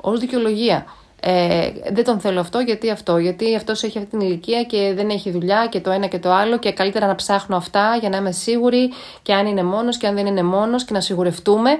[0.00, 0.84] ως δικαιολογία.
[1.20, 5.10] Ε, δεν τον θέλω αυτό γιατί αυτό, γιατί αυτός έχει αυτή την ηλικία και δεν
[5.10, 8.16] έχει δουλειά και το ένα και το άλλο και καλύτερα να ψάχνω αυτά για να
[8.16, 8.92] είμαι σίγουρη
[9.22, 11.70] και αν είναι μόνος και αν δεν είναι μόνος και να σιγουρευτούμε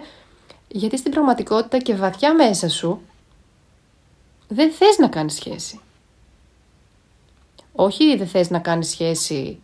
[0.69, 3.01] γιατί στην πραγματικότητα και βαθιά μέσα σου
[4.49, 5.81] δεν θες να κάνεις σχέση.
[7.73, 9.61] Όχι δεν θες να κάνεις σχέση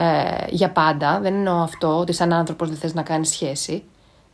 [0.00, 3.84] ε, για πάντα, δεν εννοώ αυτό ότι σαν άνθρωπος δεν θες να κάνεις σχέση.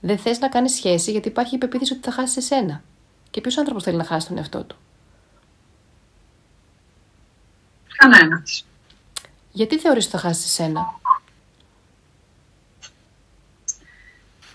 [0.00, 2.82] Δεν θες να κάνεις σχέση γιατί υπάρχει η πεποίθηση ότι θα χάσεις εσένα.
[3.30, 4.76] Και ποιος άνθρωπος θέλει να χάσει τον εαυτό του;
[7.96, 8.66] Κανένας.
[9.52, 10.80] Γιατί θεωρείς ότι θα χάσεις εσένα;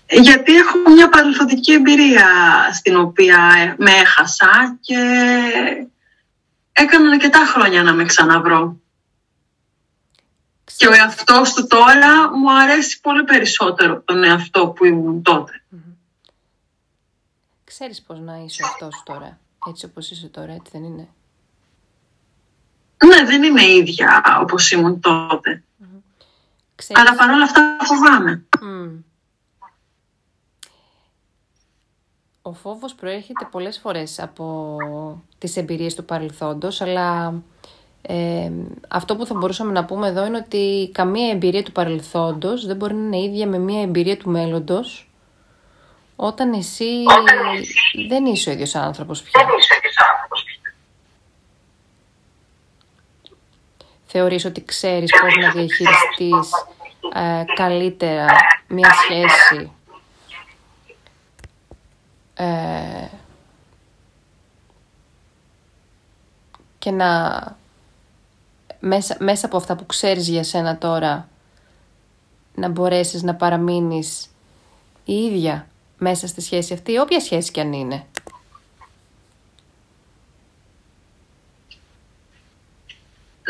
[0.08, 2.26] Γιατί έχω μια παρελθοντική εμπειρία
[2.72, 4.96] στην οποία με έχασα και
[6.72, 8.79] έκανα αρκετά χρόνια να με ξαναβρω.
[10.80, 15.22] Και ο εαυτός του τώρα μου αρέσει πολύ περισσότερο από τον εαυτό που ήμουν
[17.64, 19.38] Ξέρεις πώς να είσαι αυτό τώρα,
[19.68, 21.08] έτσι όπως είσαι τώρα, έτσι δεν είναι;
[23.04, 25.62] Ναι, δεν είμαι ίδια όπως ήμουν τότε.
[26.92, 28.44] Αλλά παρόλα αυτά φοβάμαι.
[32.42, 34.76] Ο φόβος προέρχεται πολλές φορές από
[35.38, 37.34] τις εμπειρίες του παρελθόντος, αλλά
[38.02, 38.50] ε,
[38.88, 42.94] αυτό που θα μπορούσαμε να πούμε εδώ είναι ότι καμία εμπειρία του παρελθόντος δεν μπορεί
[42.94, 45.10] να είναι ίδια με μια εμπειρία του μέλλοντος
[46.16, 47.02] όταν εσύ,
[48.08, 49.44] δεν είσαι ο ίδιος άνθρωπος πια.
[49.44, 50.74] Δεν είσαι ο ίδιος άνθρωπος πια.
[54.06, 56.50] Θεωρείς ότι ξέρεις πώς να διαχειριστείς
[57.14, 58.26] ε, καλύτερα
[58.68, 59.72] μια σχέση
[62.34, 63.06] ε,
[66.78, 67.58] και να
[68.80, 71.28] μέσα, μέσα από αυτά που ξέρεις για σένα τώρα
[72.54, 74.30] να μπορέσεις να παραμείνεις
[75.04, 75.66] η ίδια
[75.98, 78.06] μέσα στη σχέση αυτή, όποια σχέση κι αν είναι.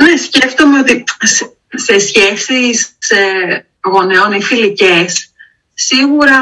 [0.02, 1.04] Ναι, σκέφτομαι ότι
[1.74, 3.16] σε σχέσεις σε
[3.84, 5.32] γονεών ή φιλικές
[5.74, 6.38] σίγουρα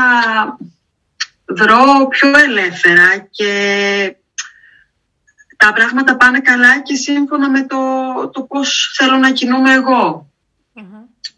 [1.44, 4.16] δρώ πιο ελεύθερα και
[5.59, 7.79] τα πράγματα πάνε καλά και σύμφωνα με το,
[8.33, 10.31] το πώς θέλω να κινούμε εγώ.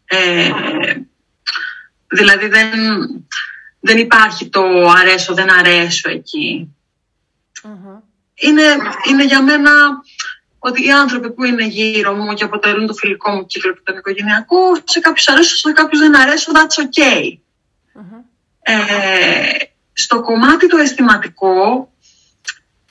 [0.05, 0.51] Ε,
[2.07, 2.71] δηλαδή δεν,
[3.81, 4.63] δεν υπάρχει το
[5.01, 6.11] αρέσω, δεν αρέσω
[8.35, 8.63] Είναι,
[9.09, 9.71] είναι για μένα
[10.59, 13.97] ότι οι άνθρωποι που είναι γύρω μου και αποτελούν το φιλικό μου κύκλο και τον
[13.97, 17.39] οικογενειακό, σε κάποιους αρέσω, σε κάποιους δεν αρέσω, that's okay.
[18.63, 18.75] Ε,
[19.93, 21.93] στο κομμάτι το αισθηματικό,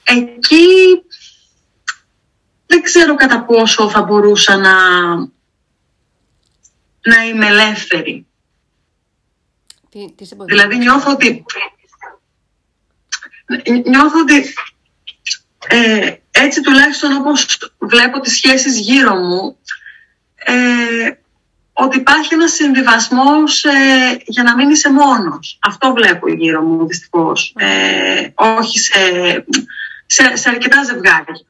[0.04, 0.66] εκεί
[2.70, 4.74] δεν ξέρω κατά πόσο θα μπορούσα να,
[7.02, 8.26] να είμαι ελεύθερη.
[9.90, 11.46] Τι, τι δηλαδή νιώθω ότι
[13.86, 14.54] νιώθω ότι
[15.68, 19.58] ε, έτσι τουλάχιστον όπως βλέπω τις σχέσεις γύρω μου
[20.36, 21.12] ε,
[21.74, 25.60] ότι υπάρχει ένας συμβιβασμός ε, για να μην είσαι μόνος.
[25.62, 27.54] Αυτό βλέπω γύρω μου δυστυχώς.
[27.58, 29.00] Ε, όχι σε,
[30.06, 31.42] σε, σε αρκετά ζευγάρια.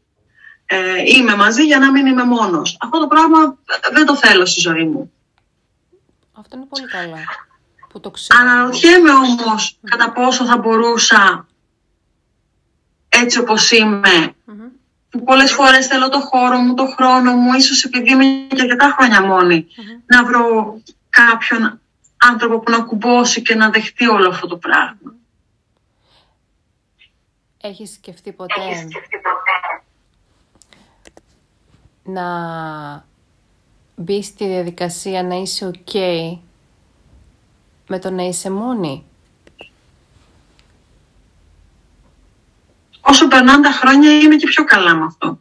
[0.71, 2.77] Ε, είμαι μαζί για να μην είμαι μόνος.
[2.79, 3.57] Αυτό το πράγμα
[3.91, 5.11] δεν το θέλω στη ζωή μου.
[6.33, 7.17] Αυτό είναι πολύ καλά
[7.89, 8.39] που το ξέρω.
[8.39, 11.47] Αναρωτιέμαι όμως κατά πόσο θα μπορούσα
[13.09, 14.35] έτσι όπως είμαι
[15.09, 18.95] που πολλές φορές θέλω το χώρο μου, το χρόνο μου, ίσως επειδή είμαι και αρκετά
[18.99, 19.19] χρόνια
[20.05, 20.77] να βρω
[21.09, 21.81] κάποιον
[22.17, 25.13] άνθρωπο που να κουμπώσει και να δεχτεί όλο αυτό το πράγμα.
[27.61, 29.21] Έχεις σκεφτεί ποτέ, Έχεις σκεφτεί
[32.09, 32.27] να
[33.95, 35.93] μπει στη διαδικασία να είσαι ok
[37.87, 39.03] με το να είσαι μόνη.
[43.09, 45.39] όσο περνάνε τα χρόνια είμαι και πιο καλά με αυτό.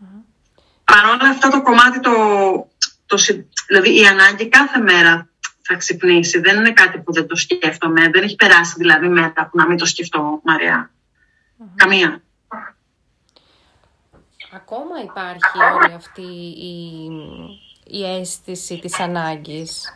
[0.00, 0.04] Mm.
[0.84, 2.12] Παρ' όλα αυτά το κομμάτι, το,
[3.06, 3.16] το,
[3.66, 5.28] δηλαδή η ανάγκη κάθε μέρα
[5.62, 6.38] θα ξυπνήσει.
[6.40, 8.08] Δεν είναι κάτι που δεν το σκέφτομαι.
[8.10, 10.90] Δεν έχει περάσει δηλαδή μέρα που να μην το σκεφτώ, Μαρία.
[11.74, 12.22] Καμία.
[14.56, 16.22] Ακόμα υπάρχει όλη αυτή
[16.72, 17.10] η,
[17.84, 19.92] η αίσθηση της ανάγκης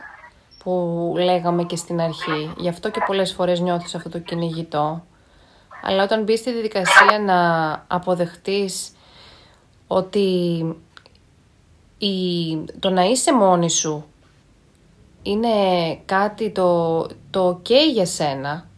[0.63, 2.53] που λέγαμε και στην αρχή.
[2.57, 5.03] Γι' αυτό και πολλές φορές νιώθεις αυτό το κυνηγητό.
[5.83, 8.91] Αλλά όταν μπεις στη διαδικασία να αποδεχτείς
[9.87, 10.27] ότι
[11.97, 14.05] η, το να είσαι μόνη σου
[15.21, 15.49] είναι
[16.05, 18.69] κάτι το, το ok για σένα,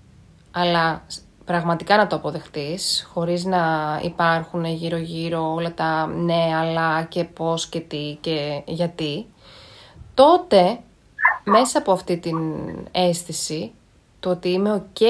[0.51, 1.05] αλλά
[1.45, 3.61] πραγματικά να το αποδεχτείς, χωρίς να
[4.03, 9.25] υπάρχουν γύρω-γύρω όλα τα ναι, αλλά και πώς και τι και γιατί,
[10.13, 10.79] τότε
[11.43, 12.37] μέσα από αυτή την
[12.91, 13.71] αίσθηση,
[14.19, 15.03] το ότι είμαι ok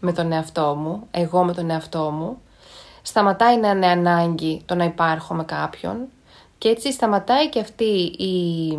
[0.00, 2.38] με τον εαυτό μου, εγώ με τον εαυτό μου,
[3.02, 5.96] σταματάει να είναι ανάγκη το να υπάρχω με κάποιον
[6.58, 7.84] και έτσι σταματάει και αυτή
[8.18, 8.78] η,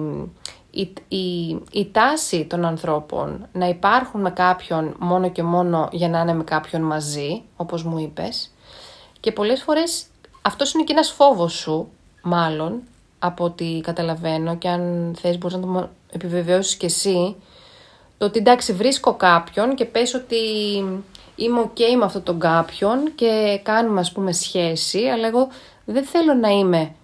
[0.72, 6.20] η, η, η τάση των ανθρώπων να υπάρχουν με κάποιον μόνο και μόνο για να
[6.20, 8.52] είναι με κάποιον μαζί, όπως μου είπες.
[9.20, 10.06] Και πολλές φορές
[10.42, 11.88] αυτός είναι και ένας φόβος σου,
[12.22, 12.82] μάλλον,
[13.20, 17.36] από ό,τι καταλαβαίνω και αν θες μπορείς να το επιβεβαιώσεις και εσύ,
[18.18, 20.38] το ότι εντάξει βρίσκω κάποιον και πες ότι
[21.36, 25.48] είμαι ok με αυτόν τον κάποιον και κάνουμε ας πούμε σχέση, αλλά εγώ
[25.86, 26.96] δεν θέλω να είμαι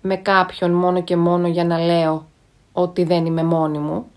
[0.00, 2.26] με κάποιον μόνο και μόνο για να λέω
[2.76, 4.10] ότι δεν είμαι μόνη μου.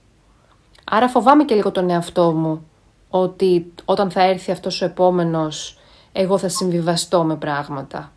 [0.83, 2.67] Άρα φοβάμαι και λίγο τον εαυτό μου
[3.09, 5.77] ότι όταν θα έρθει αυτός ο επόμενος
[6.11, 8.11] εγώ θα συμβιβαστώ με πράγματα.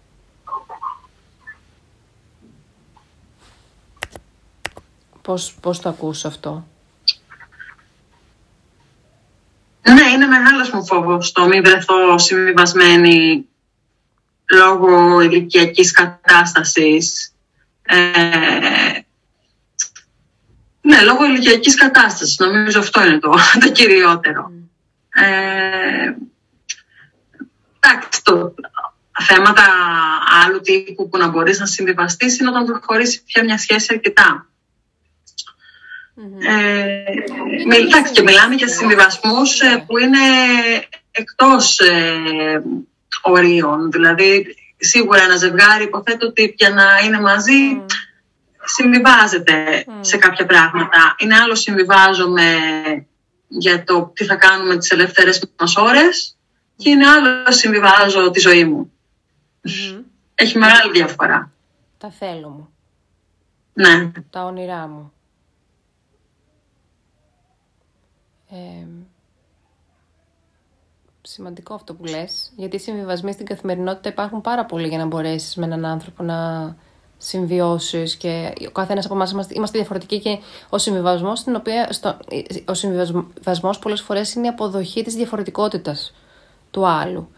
[5.23, 6.67] Πώς, πώς το ακούς αυτό;
[9.83, 13.45] Ναι, είναι μεγάλος μου φόβος το μην βρεθώ συμβιβασμένη
[14.53, 17.33] λόγω ηλικιακής κατάστασης.
[17.83, 19.01] Ε,
[20.91, 22.39] ναι, λόγω ηλικιακής κατάστασης.
[22.39, 24.53] Νομίζω αυτό είναι το, το κυριότερο.
[25.15, 26.15] Ε,
[27.81, 28.55] εντάξει, το,
[29.21, 29.65] θέματα
[30.45, 34.45] άλλου τύπου που να μπορείς να συμβιβαστείς είναι όταν προχωρήσει πια μια σχέση αρκετά.
[36.39, 37.03] Ε,
[38.13, 40.19] και μιλάμε για συμβιβασμούς ε, που είναι
[41.11, 42.63] εκτός ε,
[43.23, 43.91] ορίων.
[43.91, 47.85] Δηλαδή, σίγουρα ένα ζευγάρι υποθέτω ότι για να είναι μαζί
[48.65, 51.15] συμβιβάζεται σε κάποια πράγματα.
[51.19, 52.57] Είναι άλλο συμβιβάζομαι
[53.49, 56.37] για το τι θα κάνουμε τις ελεύθερες μας ώρες
[56.77, 58.93] και είναι άλλο συμβιβάζω τη ζωή μου.
[60.35, 61.53] Έχει μεγάλη διαφορά.
[61.99, 62.69] Τα θέλω μου.
[63.73, 64.11] Ναι.
[64.31, 65.13] Τα όνειρά μου.
[71.23, 75.57] σημαντικό αυτό που λες, γιατί οι συμβιβασμοί στην καθημερινότητα υπάρχουν πάρα πολύ για να μπορέσεις
[75.57, 76.77] με έναν άνθρωπο να
[77.23, 82.17] συμβιώσεις και ο καθένας από εμάς είμαστε, είμαστε διαφορετικοί και ο συμβιβασμός, στην οποία, στο,
[82.65, 86.15] ο συμβιβασμός πολλές φορές είναι η αποδοχή της διαφορετικότητας
[86.71, 87.29] του άλλου.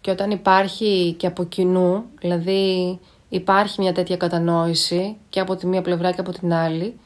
[0.00, 5.82] Και όταν υπάρχει και από κοινού, δηλαδή υπάρχει μια τέτοια κατανόηση και από τη μία
[5.82, 6.98] πλευρά και από την άλλη,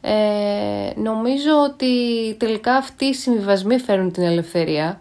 [0.00, 1.94] Ε, νομίζω ότι
[2.38, 5.00] τελικά αυτοί οι συμβιβασμοί φέρνουν την ελευθερία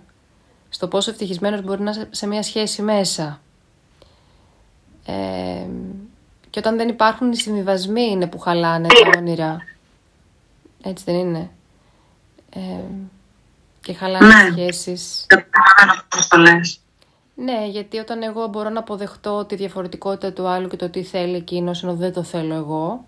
[0.70, 3.42] στο πόσο ευτυχισμένος μπορεί να είναι σε μια σχέση μέσα.
[5.06, 5.68] Ε,
[6.50, 9.58] και όταν δεν υπάρχουν οι συμβιβασμοί είναι που χαλάνε τα όνειρα.
[10.84, 11.50] Έτσι δεν είναι.
[12.50, 12.60] Ε,
[13.82, 14.52] και χαλάνε ναι.
[14.52, 15.26] σχέσεις.
[17.36, 21.36] Ναι, γιατί όταν εγώ μπορώ να αποδεχτώ τη διαφορετικότητα του άλλου και το τι θέλει
[21.36, 23.06] εκείνος, ενώ δεν το θέλω εγώ,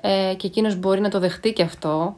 [0.00, 2.16] ε, και εκείνος μπορεί να το δεχτεί και αυτό,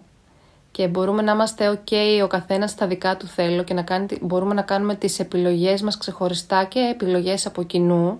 [0.70, 4.54] και μπορούμε να είμαστε ok ο καθένας στα δικά του θέλω και να κάνει, μπορούμε
[4.54, 8.18] να κάνουμε τις επιλογές μας ξεχωριστά και επιλογές από κοινού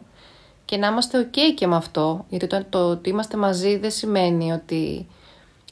[0.72, 4.52] και να είμαστε ok και με αυτό, γιατί το, το ότι είμαστε μαζί δεν σημαίνει
[4.52, 5.06] ότι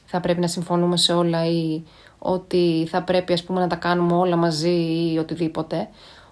[0.05, 1.81] θα πρέπει να συμφωνούμε σε όλα ή
[2.19, 4.69] ότι θα πρέπει ας πούμε να τα κάνουμε όλα μαζί
[5.13, 5.89] ή οτιδήποτε.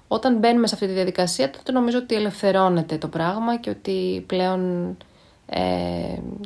[0.07, 4.97] Όταν μπαίνουμε σε αυτή τη διαδικασία τότε νομίζω ότι ελευθερώνεται το πράγμα και ότι πλέον
[5.45, 5.61] ε,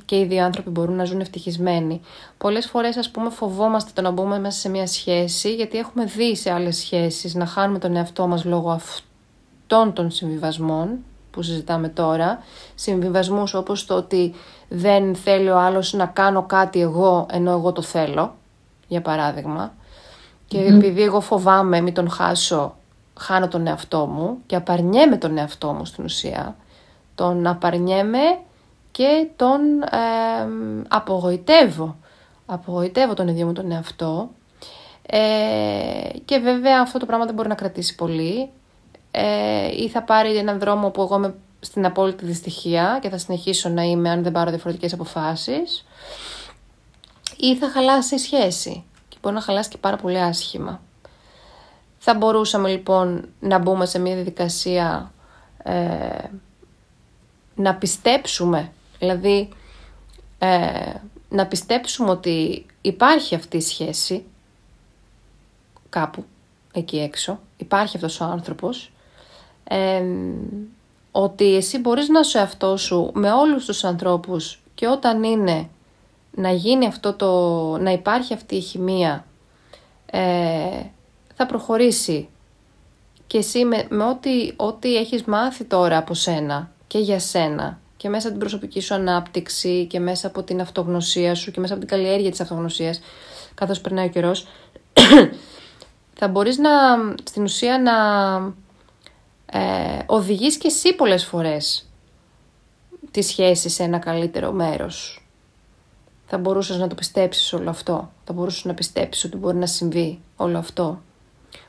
[0.05, 2.01] και οι δύο άνθρωποι μπορούν να ζουν ευτυχισμένοι.
[2.37, 6.35] Πολλές φορές ας πούμε φοβόμαστε το να μπούμε μέσα σε μια σχέση γιατί έχουμε δει
[6.35, 10.99] σε άλλες σχέσεις να χάνουμε τον εαυτό μας λόγω αυτών των συμβιβασμών
[11.33, 12.43] που συζητάμε τώρα,
[12.75, 14.33] συμβιβασμούς όπως το ότι
[14.69, 18.35] δεν θέλει ο άλλος να κάνω κάτι εγώ ενώ εγώ το θέλω,
[18.87, 19.73] για παράδειγμα,
[20.47, 22.75] και επειδή εγώ φοβάμαι μην τον χάσω,
[23.19, 26.55] χάνω τον εαυτό μου και απαρνιέμαι τον εαυτό μου στην ουσία,
[27.15, 28.39] τον απαρνιέμαι
[28.91, 29.97] και τον ε,
[30.87, 31.95] απογοητεύω.
[32.45, 34.29] Απογοητεύω τον ίδιο μου τον εαυτό.
[35.07, 38.49] Ε, και βέβαια αυτό το πράγμα δεν μπορεί να κρατήσει πολύ
[39.15, 43.69] ε, ή θα πάρει έναν δρόμο που εγώ είμαι στην απόλυτη δυστυχία και θα συνεχίσω
[43.69, 45.85] να είμαι αν δεν πάρω διαφορετικές αποφάσεις.
[47.37, 50.81] Ή θα χαλάσει η σχέση και μπορεί να χαλάσει και πάρα πολύ άσχημα.
[51.97, 55.11] Θα μπορούσαμε λοιπόν να μπούμε σε μια διαδικασία
[55.63, 56.27] ε,
[57.55, 59.49] να πιστέψουμε, δηλαδή
[60.39, 60.93] ε,
[61.29, 64.25] να πιστέψουμε ότι υπάρχει αυτή η σχέση
[65.89, 66.25] κάπου
[66.73, 68.92] εκεί έξω, υπάρχει αυτός ο άνθρωπος
[71.11, 75.69] ότι εσύ μπορείς να σου εαυτό σου με όλους τους ανθρώπους και όταν είναι
[76.35, 77.31] να γίνει αυτό το,
[77.77, 79.25] να υπάρχει αυτή η χημεία
[80.05, 80.81] ε,
[81.35, 82.29] θα προχωρήσει.
[83.27, 88.09] Και εσύ με, με ό,τι, ό,τι έχεις μάθει τώρα από σένα και για σένα και
[88.09, 91.85] μέσα από την προσωπική σου ανάπτυξη και μέσα από την αυτογνωσία σου και μέσα από
[91.85, 93.01] την καλλιέργεια της αυτογνωσίας
[93.53, 94.47] καθώς περνάει ο καιρός
[96.19, 96.69] θα μπορείς να,
[97.23, 97.93] στην ουσία να
[99.53, 101.89] ε, οδηγείς και εσύ πολλές φορές
[103.11, 105.25] τη σχέση σε ένα καλύτερο μέρος.
[106.27, 108.11] Θα μπορούσες να το πιστέψεις όλο αυτό.
[108.23, 111.01] Θα μπορούσες να πιστέψεις ότι μπορεί να συμβεί όλο αυτό.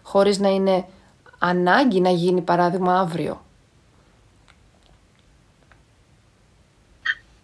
[0.03, 0.87] Χωρίς να είναι
[1.39, 3.45] ανάγκη να γίνει παράδειγμα αύριο.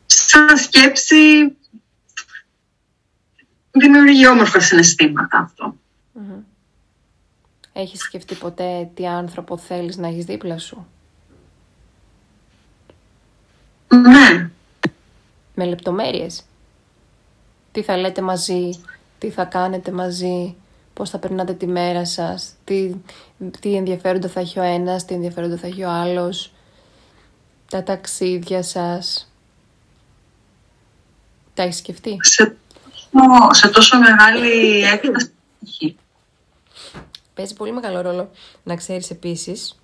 [0.06, 1.56] Σαν σκέψη
[3.70, 5.74] δημιουργεί όμορφα συναισθήματα αυτό.
[7.72, 10.86] Έχεις σκεφτεί ποτέ τι άνθρωπο θέλεις να έχεις δίπλα σου;
[13.88, 14.50] Ναι.
[15.54, 16.42] Με λεπτομέρειες.
[17.72, 18.70] Τι θα λέτε μαζί,
[19.18, 20.54] τι θα κάνετε μαζί,
[20.94, 22.94] πώς θα περνάτε τη μέρα σας, τι,
[23.60, 26.52] τι ενδιαφέροντα θα έχει ο ένας, τι ενδιαφέροντα θα έχει ο άλλος,
[27.70, 29.32] τα ταξίδια σας.
[31.54, 32.56] Τα έχεις σκεφτεί; Σε,
[33.50, 35.32] σε τόσο μεγάλη έκταση
[37.40, 38.30] Παίζει πολύ μεγάλο ρόλο
[38.62, 39.80] να ξέρεις επίσης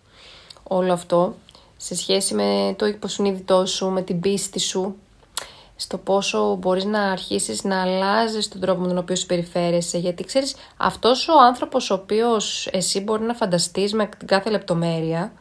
[0.62, 1.34] όλο αυτό
[1.76, 4.96] σε σχέση με το υποσυνείδητό σου, με την πίστη σου,
[5.76, 9.98] στο πόσο μπορείς να αρχίσεις να αλλάζεις τον τρόπο με τον οποίο συμπεριφέρεσαι.
[9.98, 15.32] Γιατί ξέρεις, αυτός ο άνθρωπος ο οποίος εσύ μπορεί να φανταστείς με την κάθε λεπτομέρεια,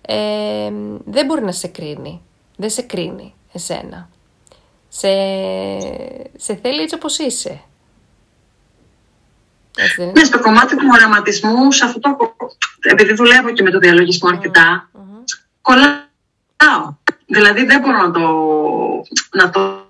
[0.00, 0.72] ε,
[1.04, 2.20] δεν μπορεί να σε κρίνει.
[2.56, 4.08] Δεν σε κρίνει εσένα.
[4.88, 5.08] Σε,
[6.36, 7.60] σε θέλει έτσι όπως είσαι.
[10.14, 12.16] Ναι, στο κομμάτι του οραματισμού, σε αυτό το,
[12.80, 15.24] επειδή δουλεύω και με το διαλογισμό αρκετά, mm-hmm.
[15.62, 16.96] κολλάω.
[17.26, 18.20] Δηλαδή δεν μπορώ να το,
[19.30, 19.84] να το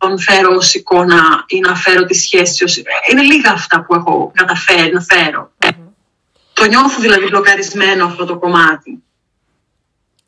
[0.00, 2.76] τον φέρω ως εικόνα ή να φέρω τη σχέση ως...
[3.10, 5.52] Είναι λίγα αυτά που έχω καταφέρει να φέρω.
[6.52, 9.02] Το νιώθω δηλαδή μπλοκαρισμένο αυτό το κομμάτι.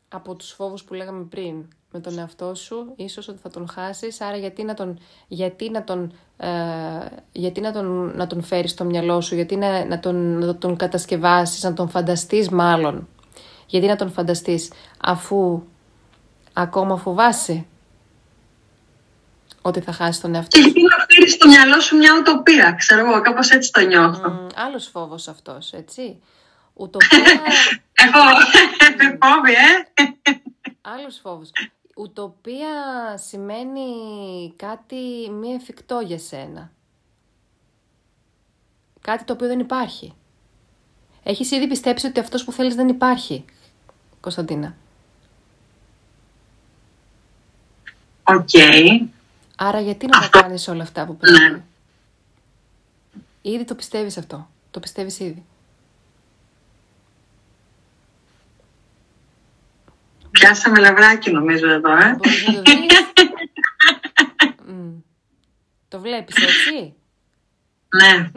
[0.07, 1.55] Από τους φόβους που λέγαμε πριν
[1.93, 5.83] με τον εαυτό σου, ίσως ότι θα τον χάσεις, άρα γιατί να τον, γιατί να
[5.83, 6.49] τον, ε,
[7.31, 10.75] γιατί να τον, να τον φέρεις στο μυαλό σου, γιατί να, να, τον, να τον
[10.75, 13.07] κατασκευάσεις, να τον φανταστείς μάλλον.
[13.67, 15.63] Γιατί να τον φανταστείς αφού
[16.53, 17.65] ακόμα φοβάσαι
[19.61, 20.63] ότι θα χάσεις τον εαυτό σου.
[20.63, 24.47] Και γιατί να φέρεις στο μυαλό σου μια ουτοπία, ξέρω εγώ, κάπως έτσι το νιώθω.
[24.47, 26.21] Μμ, άλλος φόβος αυτός, έτσι.
[26.81, 27.19] Ουτοπία...
[27.93, 28.19] Έχω
[29.21, 30.03] φόβη, ε!
[30.81, 31.51] Άλλος φόβος.
[31.95, 33.83] Ουτοπία σημαίνει
[34.55, 36.71] κάτι μη εφικτό για σένα.
[39.01, 40.13] Κάτι το οποίο δεν υπάρχει.
[41.23, 43.45] Έχεις ήδη πιστέψει ότι αυτός που θέλεις δεν υπάρχει,
[44.19, 44.75] Κωνσταντίνα.
[48.23, 48.49] Οκ.
[49.55, 51.63] Άρα γιατί να τα κάνεις όλα αυτά που πρέπει; Ναι.
[53.41, 54.49] Ήδη το πιστεύεις αυτό.
[54.71, 55.45] Το πιστεύεις ήδη.
[60.43, 62.15] Πιάσαμε λαβράκι νομίζω εδώ, ε.
[62.17, 62.71] Μπορείς να το
[65.87, 66.93] Το βλέπεις έτσι;
[67.95, 68.31] Ναι.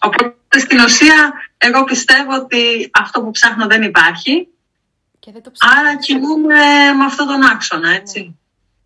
[0.00, 4.48] Οπότε στην ουσία εγώ πιστεύω ότι αυτό που ψάχνω δεν υπάρχει.
[5.18, 6.54] Και δεν το άρα κινούμε
[6.96, 8.20] με αυτόν τον άξονα, έτσι.
[8.20, 8.32] Ναι.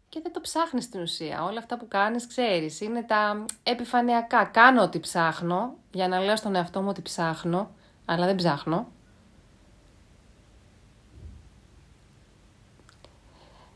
[0.09, 1.43] Και δεν το ψάχνεις στην ουσία.
[1.43, 4.45] Όλα αυτά που κάνεις, ξέρεις, είναι τα επιφανειακά.
[4.45, 7.75] Κάνω ό,τι ψάχνω, για να λέω στον εαυτό μου ότι ψάχνω,
[8.07, 8.89] αλλά δεν ψάχνω.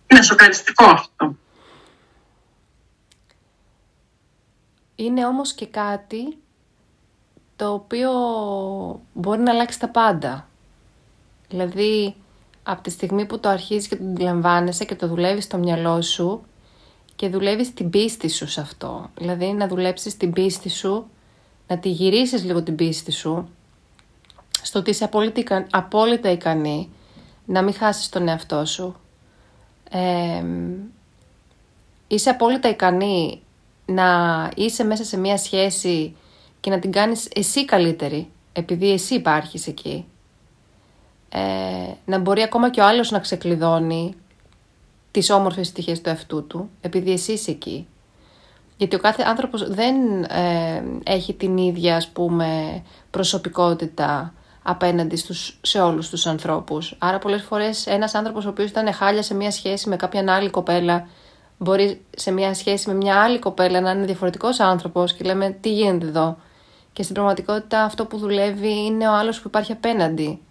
[0.07, 1.35] Είναι σοκαριστικό αυτό.
[4.95, 6.39] Είναι όμως και κάτι
[7.57, 8.11] το οποίο
[9.13, 10.49] μπορεί να αλλάξει τα πάντα.
[11.49, 12.15] Δηλαδή,
[12.63, 16.45] από τη στιγμή που το αρχίζεις και το αντιλαμβάνεσαι και το δουλεύεις στο μυαλό σου
[17.17, 19.11] και δουλεύεις την πίστη σου σε αυτό.
[19.17, 21.11] Δηλαδή, να δουλέψεις την πίστη σου,
[21.67, 23.49] να τη γυρίσεις λίγο την πίστη σου,
[24.63, 26.89] στο ότι είσαι απόλυτα, απόλυτα ικανή
[27.45, 28.97] να μην χάσεις τον εαυτό σου.
[29.91, 30.45] Ε,
[32.07, 33.43] είσαι απόλυτα ικανή
[33.87, 36.17] να είσαι μέσα σε μια σχέση
[36.61, 40.05] και να την κάνεις εσύ καλύτερη, επειδή εσύ υπάρχεις εκεί.
[41.29, 41.41] Ε,
[42.05, 44.15] να μπορεί ακόμα και ο άλλος να ξεκλειδώνει
[45.11, 47.87] τις όμορφες στοιχείες του εαυτού του, επειδή εσύ είσαι εκεί.
[48.77, 55.81] Γιατί ο κάθε άνθρωπος δεν ε, έχει την ίδια, ας πούμε, προσωπικότητα απέναντι στους, σε
[55.81, 56.97] όλους τους ανθρώπους.
[56.99, 60.51] Άρα πολλές φορές ένας άνθρωπος ο οποίος ήταν χάλια σε μια σχέση με κάποια άλλη
[60.51, 61.07] κοπέλα
[61.63, 65.73] μπορεί σε μια σχέση με μια άλλη κοπέλα να είναι διαφορετικός άνθρωπος και λέμε τι
[65.73, 66.37] γίνεται εδώ;
[66.93, 70.43] Και στην πραγματικότητα αυτό που δουλεύει είναι ο άλλος που υπάρχει απέναντι.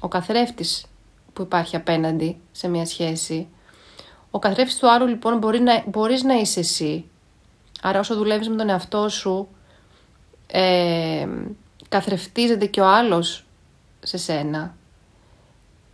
[0.00, 0.86] Ο καθρέφτης
[1.32, 3.48] που υπάρχει απέναντι σε μια σχέση.
[4.30, 7.04] Ο καθρέφτης του άλλου λοιπόν μπορεί να, μπορείς να είσαι εσύ.
[7.82, 9.48] Άρα όσο δουλεύεις με τον εαυτό σου
[10.46, 11.28] ε,
[11.88, 13.44] καθρεφτίζεται και ο άλλος
[14.00, 14.74] σε σένα.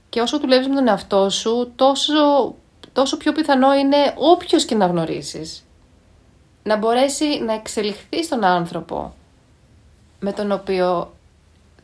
[0.08, 2.54] Και όσο δουλεύεις με τον εαυτό σου τόσο,
[2.92, 5.64] τόσο πιο πιθανό είναι όποιος και να γνωρίσεις
[6.64, 9.14] να μπορέσει να εξελιχθεί στον άνθρωπο
[10.20, 11.12] με τον οποίο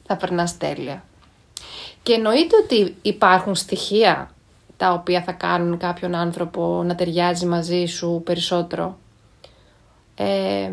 [0.06, 1.04] θα περνάς τέλεια.
[2.02, 4.30] Και εννοείται ότι υπάρχουν στοιχεία
[4.76, 8.98] τα οποία θα κάνουν κάποιον άνθρωπο να ταιριάζει μαζί σου περισσότερο.
[10.14, 10.72] Ε,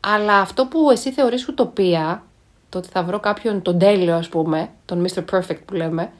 [0.00, 2.24] αλλά αυτό που εσύ θεωρείς ουτοπία,
[2.72, 5.24] το ότι θα βρω κάποιον τον τέλειο ας πούμε, τον Mr.
[5.30, 6.12] Perfect που λέμε,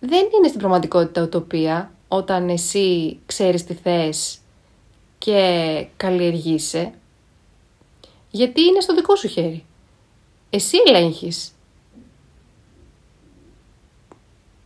[0.00, 4.38] δεν είναι στην πραγματικότητα ουτοπία όταν εσύ ξέρεις τι θες
[5.18, 6.92] και καλλιεργείσαι
[8.30, 9.64] γιατί είναι στο δικό σου χέρι.
[10.50, 11.54] Εσύ ελέγχεις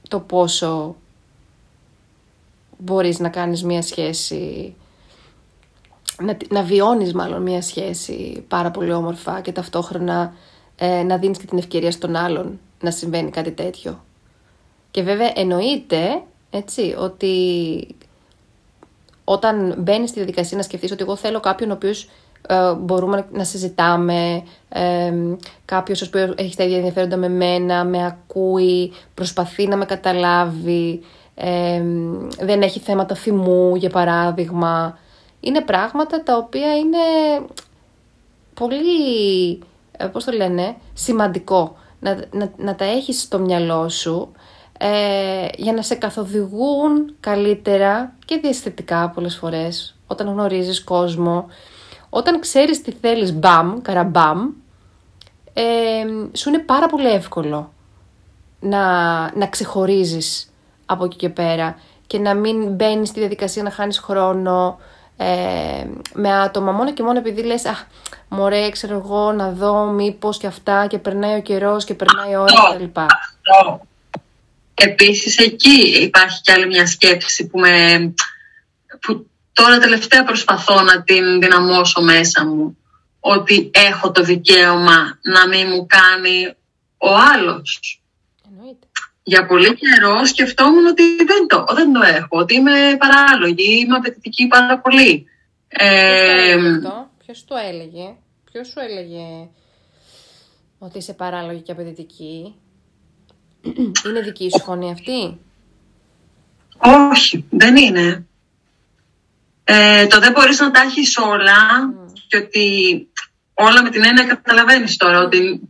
[0.09, 0.97] το πόσο
[2.78, 4.74] μπορείς να κάνεις μία σχέση,
[6.22, 10.34] να, να βιώνεις μάλλον μία σχέση πάρα πολύ όμορφα και ταυτόχρονα
[10.76, 14.04] ε, να δίνεις και την ευκαιρία στον άλλον να συμβαίνει κάτι τέτοιο.
[14.90, 17.86] Και βέβαια εννοείται έτσι, ότι
[19.24, 22.08] όταν μπαίνεις στη διαδικασία να σκεφτείς ότι εγώ θέλω κάποιον ο οποίος
[22.48, 25.12] ε, μπορούμε να συζητάμε, ε,
[25.64, 31.00] κάποιος ο οποίος έχει τα ίδια ενδιαφέροντα με μένα, με ακούει, προσπαθεί να με καταλάβει,
[31.34, 31.82] ε,
[32.40, 34.98] δεν έχει θέματα θυμού για παράδειγμα.
[35.47, 36.99] Είναι πράγματα τα οποία είναι
[38.55, 39.62] πολύ,
[39.97, 41.76] ε, πώς το λένε, σημαντικό.
[42.01, 44.32] Να, να, να τα έχεις στο μυαλό σου
[44.78, 51.47] ε, για να σε καθοδηγούν καλύτερα και διαισθητικά πολλές φορές όταν γνωρίζεις κόσμο.
[52.11, 54.51] Όταν ξέρεις τι θέλεις μπαμ, καραμπαμ,
[55.53, 55.62] ε,
[56.32, 57.72] σου είναι πάρα πολύ εύκολο
[58.61, 58.82] να,
[59.36, 60.53] να ξεχωρίζεις
[60.86, 64.78] από εκεί και πέρα και να μην μπαίνεις στη διαδικασία να χάνεις χρόνο
[65.16, 67.84] ε, με άτομα μόνο και μόνο επειδή λες «Αχ,
[68.28, 72.36] μωρέ, ξέρω εγώ, να δω μήπως και αυτά και περνάει ο καιρός και περνάει η
[72.36, 73.00] ώρα» κτλ.
[74.74, 78.14] Επίσης εκεί υπάρχει κι άλλη μια σκέψη που, με,
[79.00, 82.78] που Τώρα τελευταία προσπαθώ να την δυναμώσω μέσα μου
[83.20, 86.54] ότι έχω το δικαίωμα να μην μου κάνει
[86.96, 88.00] ο άλλος.
[89.26, 89.44] Εννοείται.
[89.44, 94.46] Για πολύ καιρό σκεφτόμουν ότι δεν το, δεν το έχω, ότι είμαι παράλογη, είμαι απαιτητική
[94.46, 95.26] πάρα πολύ.
[95.68, 96.56] Ε,
[97.26, 98.14] Ποιος το έλεγε,
[98.52, 99.48] ποιος σου έλεγε
[100.78, 102.54] ότι είσαι παράλογη και απαιτητική;
[104.06, 105.38] Είναι δική σου φωνή αυτή;
[107.12, 108.26] Όχι, δεν είναι.
[109.64, 111.92] Ε, το δεν μπορείς να τα έχεις όλα
[112.28, 113.08] και ότι
[113.54, 115.60] όλα με την έννοια καταλαβαίνεις τώρα ότι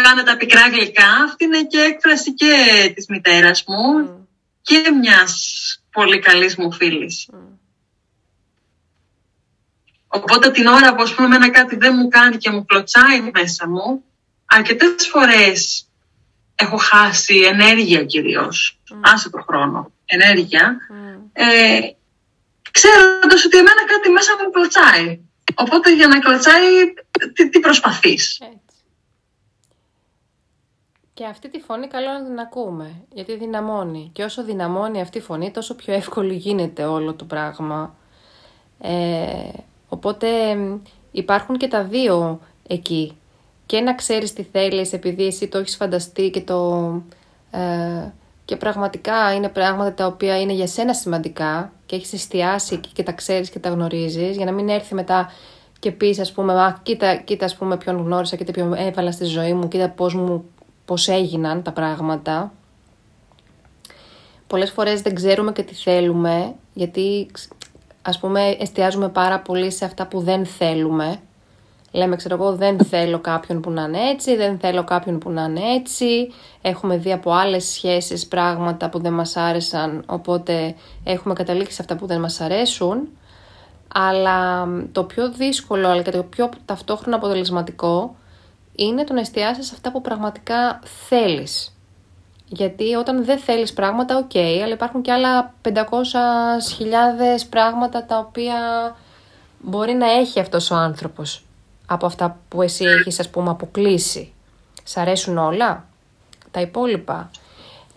[0.00, 1.08] κάνω τα πικρά γλυκά.
[1.24, 2.54] Αυτή είναι και έκφραση και
[2.94, 4.26] της μητέρας μου
[4.62, 5.32] και μιας
[5.92, 7.28] πολύ καλής μου φίλης.
[10.08, 13.68] Οπότε την ώρα που ας πούμε ένα κάτι δεν μου κάνει και μου κλωτσάει μέσα
[13.68, 14.04] μου,
[14.44, 15.88] αρκετές φορές
[16.54, 18.96] έχω χάσει ενέργεια κυρίως, mm.
[19.00, 21.20] άσε το χρόνο, ενέργεια, mm.
[21.32, 21.80] ε,
[22.70, 25.20] ξέροντας ότι εμένα κάτι μέσα μου κλωτσάει.
[25.54, 26.94] Οπότε για να κλωτσάει,
[27.34, 28.38] τι, τι προσπαθείς.
[31.16, 34.10] Και αυτή τη φωνή καλό να την ακούμε, γιατί δυναμώνει.
[34.12, 37.94] Και όσο δυναμώνει αυτή η φωνή, τόσο πιο εύκολο γίνεται όλο το πράγμα.
[38.80, 39.48] Ε,
[39.88, 40.28] οπότε
[41.10, 43.16] υπάρχουν και τα δύο εκεί.
[43.66, 46.90] Και να ξέρεις τι θέλεις επειδή εσύ το έχεις φανταστεί και το...
[47.50, 48.12] Ε,
[48.44, 53.02] και πραγματικά είναι πράγματα τα οποία είναι για σένα σημαντικά και έχεις εστιάσει εκεί και
[53.02, 55.32] τα ξέρεις και τα γνωρίζεις για να μην έρθει μετά
[55.78, 59.24] και πεις ας πούμε α, κοίτα, κοίτα ας πούμε ποιον γνώρισα, κοίτα ποιον έβαλα στη
[59.24, 60.44] ζωή μου, κοίτα πώς, μου,
[60.86, 62.52] πώς έγιναν τα πράγματα.
[64.46, 67.30] Πολλές φορές δεν ξέρουμε και τι θέλουμε γιατί
[68.02, 71.20] ας πούμε εστιάζουμε πάρα πολύ σε αυτά που δεν θέλουμε
[71.96, 75.42] Λέμε, ξέρω εγώ, δεν θέλω κάποιον που να είναι έτσι, δεν θέλω κάποιον που να
[75.44, 76.32] είναι έτσι.
[76.62, 80.74] Έχουμε δει από άλλες σχέσεις πράγματα που δεν μας άρεσαν, οπότε
[81.04, 83.08] έχουμε καταλήξει σε αυτά που δεν μας αρέσουν.
[83.94, 88.16] Αλλά το πιο δύσκολο, αλλά και το πιο ταυτόχρονα αποτελεσματικό,
[88.76, 91.76] είναι το να εστιάσεις σε αυτά που πραγματικά θέλεις.
[92.48, 95.72] Γιατί όταν δεν θέλεις πράγματα, οκ, αλλά υπάρχουν και άλλα 500.000
[97.50, 98.56] πράγματα τα οποία
[99.58, 101.44] μπορεί να έχει αυτός ο άνθρωπος
[101.86, 104.32] από αυτά που εσύ έχεις ας πούμε αποκλείσει.
[104.84, 105.84] Σ' αρέσουν όλα;
[106.50, 107.30] Τα υπόλοιπα.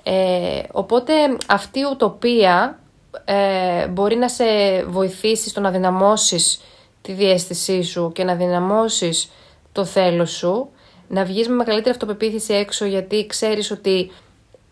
[0.04, 1.14] Ε, οπότε
[1.48, 2.80] αυτή η ουτοπία
[3.26, 4.46] ε, μπορεί να σε
[4.84, 6.62] βοηθήσει στο να δυναμώσεις
[7.02, 9.32] τη διέστησή σου και να δυναμώσεις
[9.72, 10.70] το θέλω σου,
[11.08, 14.12] να βγεις με μεγαλύτερη αυτοπεποίθηση έξω γιατί ξέρεις ότι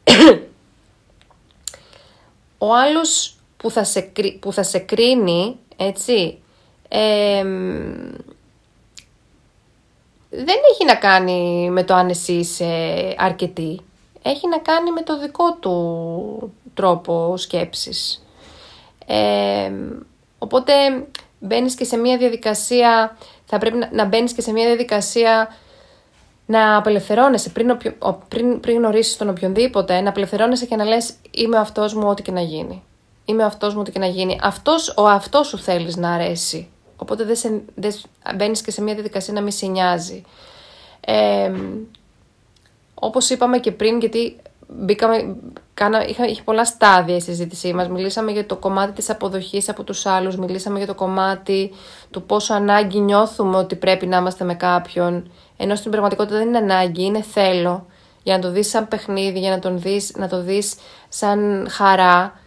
[2.58, 6.40] ο άλλος που θα σε, που θα σε κρίνει, έτσι,
[6.88, 7.44] ε,
[10.30, 12.66] δεν έχει να κάνει με το αν εσύ είσαι
[13.18, 13.80] αρκετή.
[14.22, 18.26] Έχει να κάνει με το δικό του τρόπο σκέψης.
[19.06, 19.72] Ε,
[20.38, 20.74] οπότε
[21.40, 23.18] μπαίνεις και σε μια διαδικασία,
[23.50, 25.56] θα πρέπει να, να μπαίνεις και σε μια διαδικασία
[26.46, 27.78] να απελευθερώνεσαι πριν,
[28.28, 32.22] πριν, πριν γνωρίσεις τον οποιονδήποτε, να απελευθερώνεσαι και να λες είμαι ο αυτός μου ό,τι
[32.22, 32.84] και να γίνει.
[33.26, 34.40] Είμαι ο αυτός μου ό,τι και να γίνει.
[34.42, 36.70] Αυτός, ο αυτός σου θέλεις να αρέσει.
[36.98, 37.94] Οπότε δεν, σε, δεν
[38.36, 40.24] μπαίνεις και σε μια διαδικασία να μην σε νοιάζει.
[41.00, 41.52] Ε,
[42.94, 44.38] όπως είπαμε και πριν, γιατί
[44.68, 45.36] μπήκαμε,
[45.74, 47.88] κάνα, είχα, είχε πολλά στάδια η συζήτησή μας.
[47.90, 51.72] Μιλήσαμε για το κομμάτι της αποδοχής από τους άλλους, μιλήσαμε για το κομμάτι
[52.12, 56.58] του πόσο ανάγκη νιώθουμε ότι πρέπει να είμαστε με κάποιον, ενώ στην πραγματικότητα δεν είναι
[56.58, 57.86] ανάγκη, είναι θέλω.
[58.24, 60.76] Για να το δεις σαν παιχνίδι, για να, τον δεις, να το δεις
[61.10, 62.40] σαν χαρά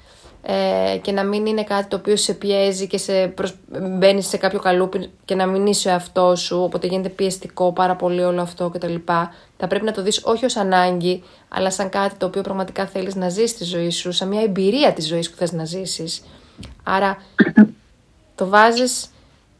[0.43, 3.55] ε, και να μην είναι κάτι το οποίο σε πιέζει και σε προσ...
[3.99, 8.23] μπαίνεις σε κάποιο καλούπι και να μην είσαι αυτό σου, οπότε γίνεται πιεστικό πάρα πολύ
[8.23, 8.95] όλο αυτό κτλ.
[9.57, 13.15] Θα πρέπει να το δεις όχι ως ανάγκη, αλλά σαν κάτι το οποίο πραγματικά θέλεις
[13.15, 16.23] να ζεις τη ζωή σου, σαν μια εμπειρία της ζωής που θες να ζήσεις.
[16.83, 17.17] Άρα
[18.35, 19.11] το βάζεις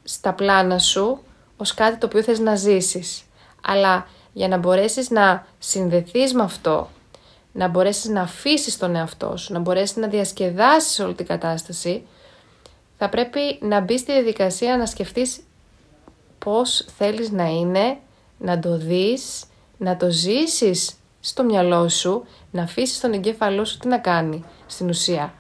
[0.05, 1.19] στα πλάνα σου
[1.57, 3.23] ως κάτι το οποίο θες να ζήσεις.
[3.63, 6.89] Αλλά για να μπορέσεις να συνδεθείς με αυτό
[7.53, 12.07] να μπορέσεις να αφήσεις τον εαυτό σου, να μπορέσεις να διασκεδάσεις όλη την κατάσταση,
[12.99, 15.41] θα πρέπει να μπει στη διαδικασία να σκεφτείς
[16.39, 17.97] πώς θέλεις να είναι,
[18.39, 19.45] να το δεις,
[19.79, 24.89] να το ζήσεις στο μυαλό σου, να αφήσεις τον εγκέφαλό σου τι να κάνει στην
[24.89, 25.35] ουσία.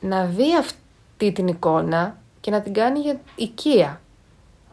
[0.00, 4.00] Να δει αυτή την εικόνα και να την κάνει για οικία.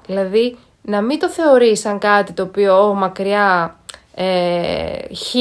[0.05, 3.79] Δηλαδή, να μην το θεωρείς σαν κάτι το οποίο μακριά
[4.15, 5.35] ε, χ,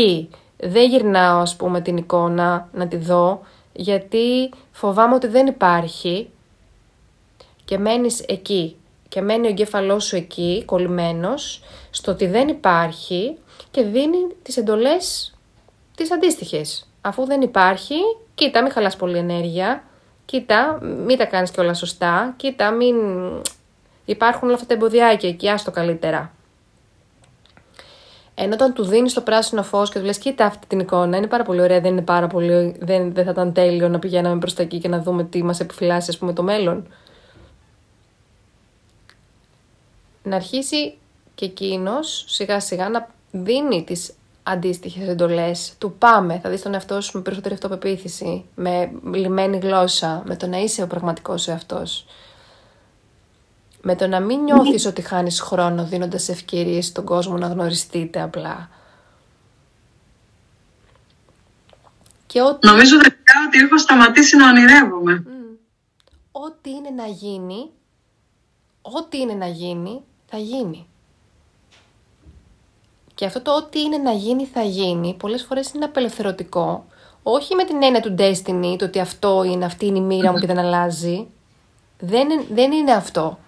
[0.57, 3.41] δεν γυρνάω ας πούμε την εικόνα να τη δω
[3.73, 6.31] γιατί φοβάμαι ότι δεν υπάρχει
[7.65, 8.77] και μένεις εκεί
[9.09, 13.37] και μένει ο εγκέφαλός σου εκεί κολλημένος στο ότι δεν υπάρχει
[13.71, 15.35] και δίνει τις εντολές
[15.97, 16.89] τις αντίστοιχες.
[17.01, 17.95] Αφού δεν υπάρχει,
[18.35, 19.85] κοίτα μην χαλάς πολύ ενέργεια,
[20.25, 22.97] κοίτα μην τα κάνεις και όλα σωστά, κοίτα μην...
[24.05, 26.33] Υπάρχουν όλα αυτά τα εμποδιάκια εκεί, άστο καλύτερα.
[28.39, 31.27] Ενώ όταν του δίνεις το πράσινο φως και του λες: Κοίτα αυτή την εικόνα, είναι
[31.27, 32.77] πάρα πολύ ωραία, δεν είναι πάρα πολύ.
[32.81, 35.61] Δεν, δεν θα ήταν τέλειο να πηγαίναμε προς τα εκεί και να δούμε τι μας
[35.61, 36.87] επιφυλάσσει, ας πούμε, το μέλλον.
[40.23, 40.95] Να αρχίσει
[41.35, 44.13] και εκείνος σιγά σιγά να δίνει τις
[44.43, 50.23] αντίστοιχες εντολές του πάμε, θα δεις τον εαυτό σου με περισσότερη αυτοπεποίθηση, με λιμένη γλώσσα,
[50.27, 52.07] με το να είσαι ο πραγματικός εαυτός.
[53.89, 58.69] Με το να μην νιώθεις ότι χάνεις χρόνο δίνοντας ευκαιρίες στον κόσμο να γνωριστείτε απλά.
[62.27, 62.67] Και ό,τι...
[62.67, 65.25] Νομίζω τελικά ότι έχω σταματήσει να ονειρεύομαι.
[66.31, 67.71] Ό,τι είναι να γίνει,
[68.83, 70.87] ό,τι είναι να γίνει, θα γίνει.
[73.15, 76.87] Και αυτό το ό,τι είναι να γίνει θα γίνει, πολλές φορές είναι απελευθερωτικό.
[77.23, 80.39] Όχι με την έννοια του destiny, το ότι αυτό είναι, αυτή είναι η μοίρα μου
[80.39, 81.27] και δεν αλλάζει.
[81.99, 83.39] Δεν, δεν είναι αυτό.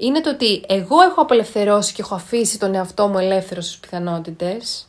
[0.00, 4.88] Είναι το ότι εγώ έχω απελευθερώσει και έχω αφήσει τον εαυτό μου ελεύθερο στις πιθανότητες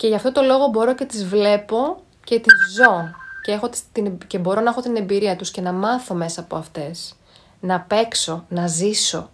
[0.00, 3.10] και γι' αυτό το λόγο μπορώ και τις βλέπω και τις ζω
[3.42, 6.56] και, έχω την, και μπορώ να έχω την εμπειρία τους και να μάθω μέσα από
[6.56, 7.14] αυτές.
[7.60, 9.30] Να παίξω, να ζήσω.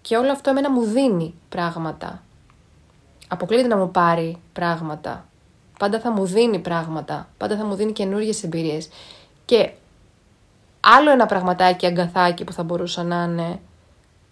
[0.00, 2.22] Και όλο αυτό εμένα μου δίνει πράγματα.
[3.28, 5.26] Αποκλείται να μου πάρει πράγματα.
[5.78, 7.28] Πάντα θα μου δίνει πράγματα.
[7.36, 8.88] Πάντα θα μου δίνει καινούργιες εμπειρίες.
[9.44, 9.70] Και
[10.96, 13.60] άλλο ένα πραγματάκι αγκαθάκι που θα μπορούσε να είναι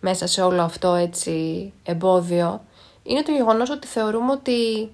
[0.00, 2.60] μέσα σε όλο αυτό έτσι εμπόδιο
[3.02, 4.90] είναι το γεγονός ότι θεωρούμε ότι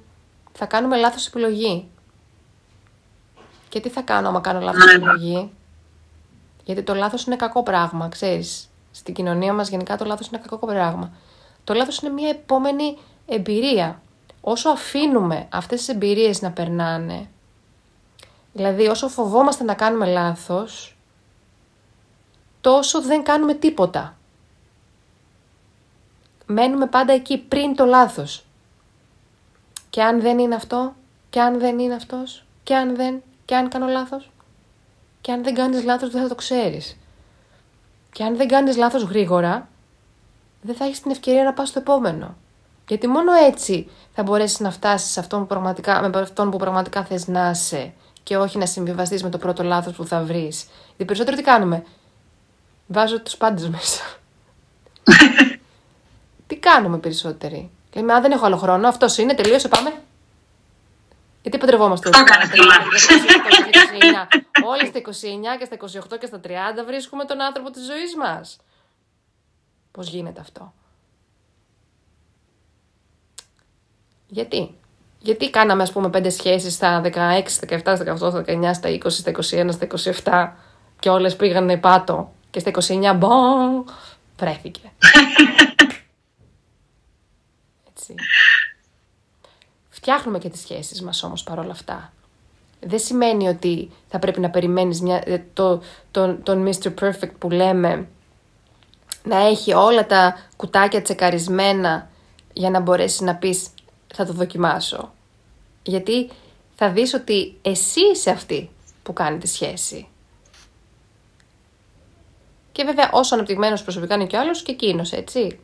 [0.53, 1.89] θα κάνουμε λάθος επιλογή.
[3.69, 5.51] Και τι θα κάνω άμα κάνω λάθος επιλογή;
[6.65, 8.69] Γιατί το λάθος είναι κακό πράγμα, ξέρεις.
[8.91, 11.13] Στην κοινωνία μας γενικά το λάθος είναι κακό πράγμα.
[11.65, 14.03] Το λάθος είναι μια επόμενη εμπειρία.
[14.41, 17.29] Όσο αφήνουμε αυτές τις εμπειρίες να περνάνε,
[18.53, 20.98] δηλαδή όσο φοβόμαστε να κάνουμε λάθος,
[22.61, 24.19] τόσο δεν κάνουμε τίποτα
[26.49, 28.45] μένουμε πάντα εκεί πριν το λάθος.
[29.91, 30.95] Και αν δεν είναι αυτό,
[31.31, 34.31] και αν δεν είναι αυτός, και αν δεν, και αν κάνω λάθος.
[35.21, 36.97] Και αν δεν κάνεις λάθος δεν θα το ξέρεις.
[38.13, 39.69] Και αν δεν κάνεις λάθος γρήγορα,
[40.63, 42.37] δεν θα έχεις την ευκαιρία να πας στο επόμενο.
[42.89, 47.05] Γιατί μόνο έτσι θα μπορέσεις να φτάσεις σε αυτόν που πραγματικά, με αυτόν που πραγματικά
[47.05, 47.93] θες να είσαι
[48.23, 50.67] και όχι να συμβιβαστείς με το πρώτο λάθος που θα βρεις.
[50.87, 51.85] Γιατί περισσότερο τι κάνουμε;
[52.91, 54.03] Βάζω τους πάντες μέσα.
[56.47, 58.89] Τι κάνουμε περισσότεροι; Λέμε, Α, δεν έχω άλλο χρόνο.
[58.89, 60.03] Αυτός είναι, τελείωσε, πάμε.
[61.43, 62.17] Γιατί παντρευόμαστε όλοι.
[64.65, 66.49] Όλοι στα 29 και στα 28 και στα 30
[66.87, 68.57] βρίσκουμε τον άνθρωπο της ζωής μας.
[69.91, 70.73] Πώς γίνεται αυτό;
[74.27, 74.75] Γιατί;
[75.19, 78.89] Γιατί κάναμε ας πούμε πέντε σχέσεις στα 16, στα 17, στα 18, στα 19, στα
[78.89, 80.57] 20, στα 21, στα 27
[80.99, 83.85] και όλες πήγανε πάτο; Και στα 29 μπον
[84.39, 84.93] βρέθηκε.
[89.89, 92.13] Φτιάχνουμε και τις σχέσεις μας όμως παρόλα αυτά.
[92.81, 96.95] Δεν σημαίνει ότι θα πρέπει να περιμένεις μια, ε, το, τον, τον Mr.
[97.01, 98.09] Perfect που λέμε
[99.23, 102.11] να έχει όλα τα κουτάκια τσεκαρισμένα
[102.53, 103.69] για να μπορέσεις να πεις
[104.15, 105.13] θα το δοκιμάσω.
[105.83, 106.31] Γιατί
[106.75, 108.71] θα δεις ότι εσύ είσαι αυτή
[109.03, 110.09] που κάνει τη σχέση.
[112.79, 115.59] Και βέβαια όσο αναπτυγμένος προσωπικά είναι και ο άλλος και εκείνος, έτσι.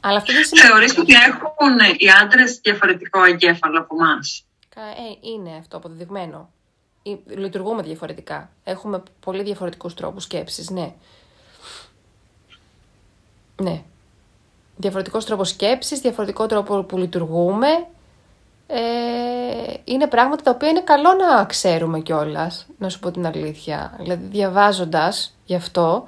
[0.00, 0.68] Αλλά αυτό δεν σημαίνει.
[0.68, 4.44] Θεωρείς ότι έχουν οι άντρες διαφορετικό εγκέφαλο από εμάς;
[4.76, 6.50] Ε, είναι αυτό αποδεδειγμένο.
[7.26, 8.50] Λειτουργούμε διαφορετικά.
[8.64, 10.94] Έχουμε πολύ διαφορετικούς τρόπους σκέψης, ναι.
[13.62, 13.82] Ναι.
[14.76, 17.86] Διαφορετικός τρόπος σκέψης, διαφορετικό τρόπο που λειτουργούμε.
[18.66, 18.78] Ε,
[19.84, 23.94] είναι πράγματα τα οποία είναι καλό να ξέρουμε κιόλας, να σου πω την αλήθεια.
[23.98, 26.06] Δηλαδή διαβάζοντας γι' αυτό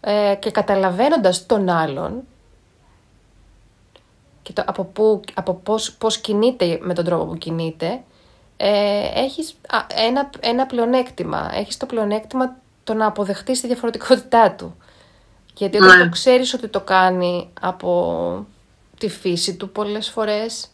[0.00, 2.22] ε, και καταλαβαίνοντας τον άλλον,
[4.42, 8.02] και το, από, που, από πώς, πώς κινείται με τον τρόπο που κινείται,
[8.56, 9.54] ε, έχεις
[9.88, 11.50] ένα, ένα πλεονέκτημα.
[11.54, 14.76] Έχεις το πλεονέκτημα το να αποδεχτείς τη διαφορετικότητά του.
[15.54, 16.04] Γιατί όταν ναι.
[16.04, 18.46] το ξέρεις ότι το κάνει από
[18.98, 20.68] τη φύση του πολλές φορές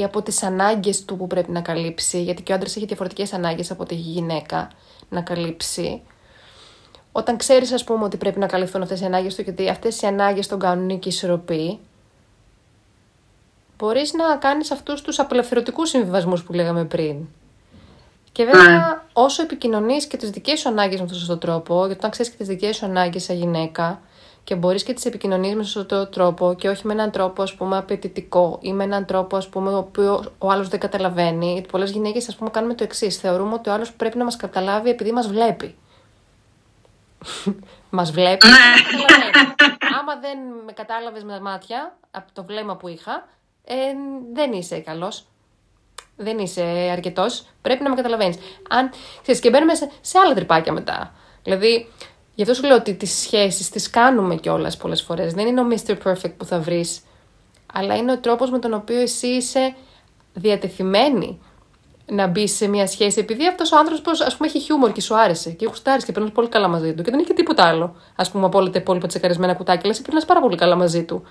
[0.00, 3.32] ή από τις ανάγκες του που πρέπει να καλύψει, γιατί και ο άντρας έχει διαφορετικές
[3.32, 4.70] ανάγκες από τη γυναίκα
[5.08, 6.02] να καλύψει,
[7.12, 10.06] όταν ξέρεις ας πούμε ότι πρέπει να καλυφθούν αυτές οι ανάγκες του, γιατί αυτές οι
[10.06, 11.78] ανάγκες τον κάνουν και ισορροπή,
[13.80, 17.16] Μπορείς να κάνεις αυτούς τους απελευθερωτικούς συμβιβασμούς που λέγαμε πριν.
[18.32, 18.98] Και βέβαια, ναι.
[19.12, 22.36] όσο επικοινωνείς και τις δικές σου ανάγκες με τον σωστό τρόπο, γιατί όταν ξέρεις και
[22.36, 24.00] τις δικές σου ανάγκες σαν γυναίκα
[24.44, 27.54] και μπορείς και τις επικοινωνεί με τον σωστό τρόπο και όχι με έναν τρόπο ας
[27.54, 31.52] πούμε απαιτητικό ή με έναν τρόπο ας πούμε, ο οποίο ο άλλος δεν καταλαβαίνει.
[31.52, 33.16] Γιατί πολλές γυναίκες ας πούμε κάνουμε το εξής.
[33.16, 35.76] Θεωρούμε ότι ο άλλος πρέπει να μας καταλάβει επειδή μας βλέπει.
[37.90, 38.46] μας βλέπει.
[38.46, 38.54] Ναι.
[40.00, 43.28] Άμα δεν με κατάλαβες με τα μάτια από το βλέμμα που είχα,
[43.64, 43.74] ε,
[44.32, 45.24] δεν είσαι καλός.
[46.16, 46.62] Δεν είσαι
[46.92, 47.46] αρκετός.
[47.62, 48.36] Πρέπει να με καταλαβαίνεις.
[48.68, 48.90] Αν
[49.22, 51.12] ξέρεις, και μπαίνουμε σε, σε άλλα τρυπάκια μετά.
[51.42, 51.88] Δηλαδή,
[52.34, 55.32] Γι' αυτό σου λέω ότι τις σχέσεις τις κάνουμε κιόλας πολλές φορές.
[55.32, 55.96] Δεν είναι ο Mr.
[56.04, 57.00] Perfect που θα βρεις,
[57.72, 59.74] αλλά είναι ο τρόπος με τον οποίο εσύ είσαι
[60.34, 61.40] διατεθειμένη
[62.10, 65.18] να μπει σε μια σχέση, επειδή αυτός ο άνθρωπος, ας πούμε, έχει χιούμορ και σου
[65.18, 67.96] άρεσε και γουστάρεις και περνάς πολύ καλά μαζί του και δεν έχει τίποτα άλλο.
[68.16, 71.04] Α πούμε, από όλα τα υπόλοιπα τσεκαρισμένα κουτάκια, αλλά εσύ περνάς πάρα πολύ καλά μαζί
[71.04, 71.22] του.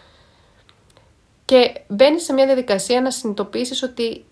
[1.45, 4.25] Και μπαίνεις σε μια διαδικασία να συνειδητοποιήσεις ότι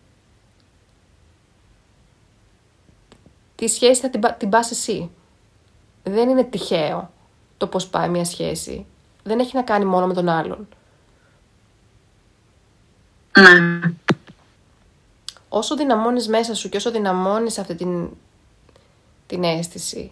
[3.55, 5.11] τη σχέση θα την, την πας εσύ.
[6.07, 7.11] Δεν είναι τυχαίο
[7.57, 8.85] το πώς πάει μια σχέση.
[9.23, 10.67] Δεν έχει να κάνει μόνο με τον άλλον.
[13.39, 13.79] Ναι.
[15.49, 18.09] Όσο δυναμώνεις μέσα σου και όσο δυναμώνεις αυτή την,
[19.27, 20.11] την αίσθηση,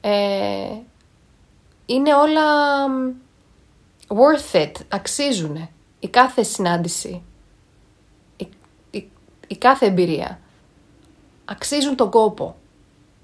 [0.00, 0.76] ε,
[1.86, 2.42] είναι όλα
[4.08, 5.68] worth it, αξίζουν
[6.00, 7.22] η κάθε συνάντηση,
[8.36, 8.48] η,
[8.90, 9.10] η,
[9.46, 10.40] η κάθε εμπειρία
[11.44, 12.56] αξίζουν τον κόπο.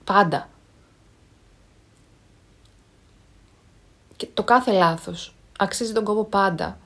[0.05, 0.49] Πάντα.
[4.17, 6.79] Και το κάθε λάθος αξίζει τον κόπο πάντα.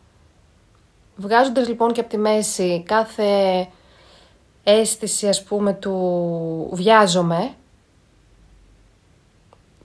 [1.17, 3.69] Βγάζοντας λοιπόν και από τη μέση κάθε
[4.63, 7.55] αίσθηση ας πούμε του βιάζομαι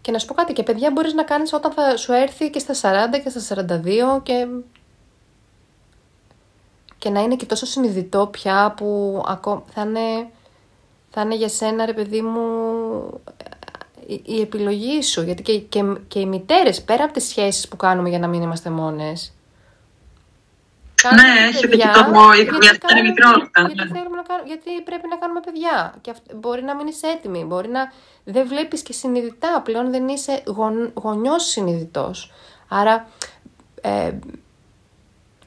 [0.01, 2.59] και να σου πω κάτι και παιδιά μπορείς να κάνεις όταν θα σου έρθει και
[2.59, 2.73] στα
[3.13, 3.65] 40 και στα
[4.17, 4.47] 42 και
[6.97, 9.21] και να είναι και τόσο συνειδητό πια που
[9.73, 10.29] θα είναι
[11.17, 12.41] θα είναι για σένα, ρε παιδί μου,
[14.08, 15.22] η, η επιλογή σου.
[15.22, 18.41] Γιατί και, και, και οι μητέρες, πέρα από τις σχέσεις που κάνουμε για να μην
[18.41, 19.34] είμαστε μόνες.
[21.14, 22.32] Ναι, έχετε και το
[22.62, 23.62] γιατί, μικρότητα.
[23.62, 23.97] Γιατί, ναι.
[23.97, 25.93] θέλουμε να κάνουμε, γιατί πρέπει να κάνουμε παιδιά.
[26.01, 27.43] Και μπορεί να μην είσαι έτοιμη.
[27.43, 27.91] Μπορεί να
[28.24, 29.62] δεν βλέπεις και συνειδητά.
[29.64, 32.32] Πλέον δεν είσαι γον, γονιός συνειδητός.
[32.68, 33.08] Άρα
[33.82, 34.12] ε,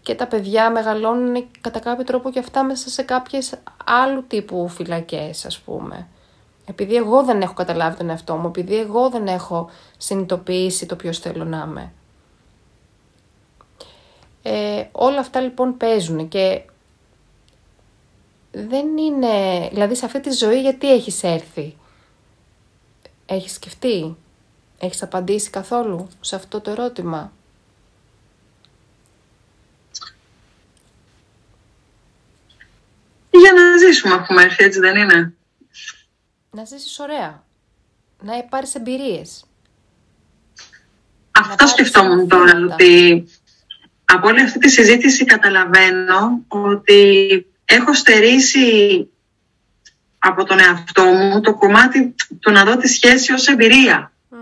[0.02, 3.54] και τα παιδιά μεγαλώνουν κατά κάποιο τρόπο και αυτά μέσα σε κάποιες
[3.84, 6.06] άλλου τύπου φυλακές ας πούμε.
[6.68, 11.18] Επειδή εγώ δεν έχω καταλάβει τον εαυτό μου, επειδή εγώ δεν έχω συνειδητοποιήσει το ποιος
[11.18, 11.92] θέλω να είμαι.
[14.42, 16.62] Ε, όλα αυτά λοιπόν παίζουν και
[18.52, 21.76] δεν είναι, δηλαδή σε αυτή τη ζωή γιατί έχεις έρθει;
[23.26, 24.16] Έχεις σκεφτεί,
[24.78, 27.32] έχεις απαντήσει καθόλου σε αυτό το ερώτημα;
[33.30, 35.37] Για να ζήσουμε έχουμε έρθει, έτσι δεν είναι;
[36.50, 37.44] Να ζήσεις ωραία.
[38.22, 39.44] Να πάρεις εμπειρίες.
[41.32, 43.24] Αυτό σκεφτόμουν τώρα, ότι
[44.04, 49.08] από όλη αυτή τη συζήτηση καταλαβαίνω ότι έχω στερήσει
[50.18, 54.12] από τον εαυτό μου το κομμάτι του να δω τη σχέση ως εμπειρία.
[54.30, 54.36] Mm.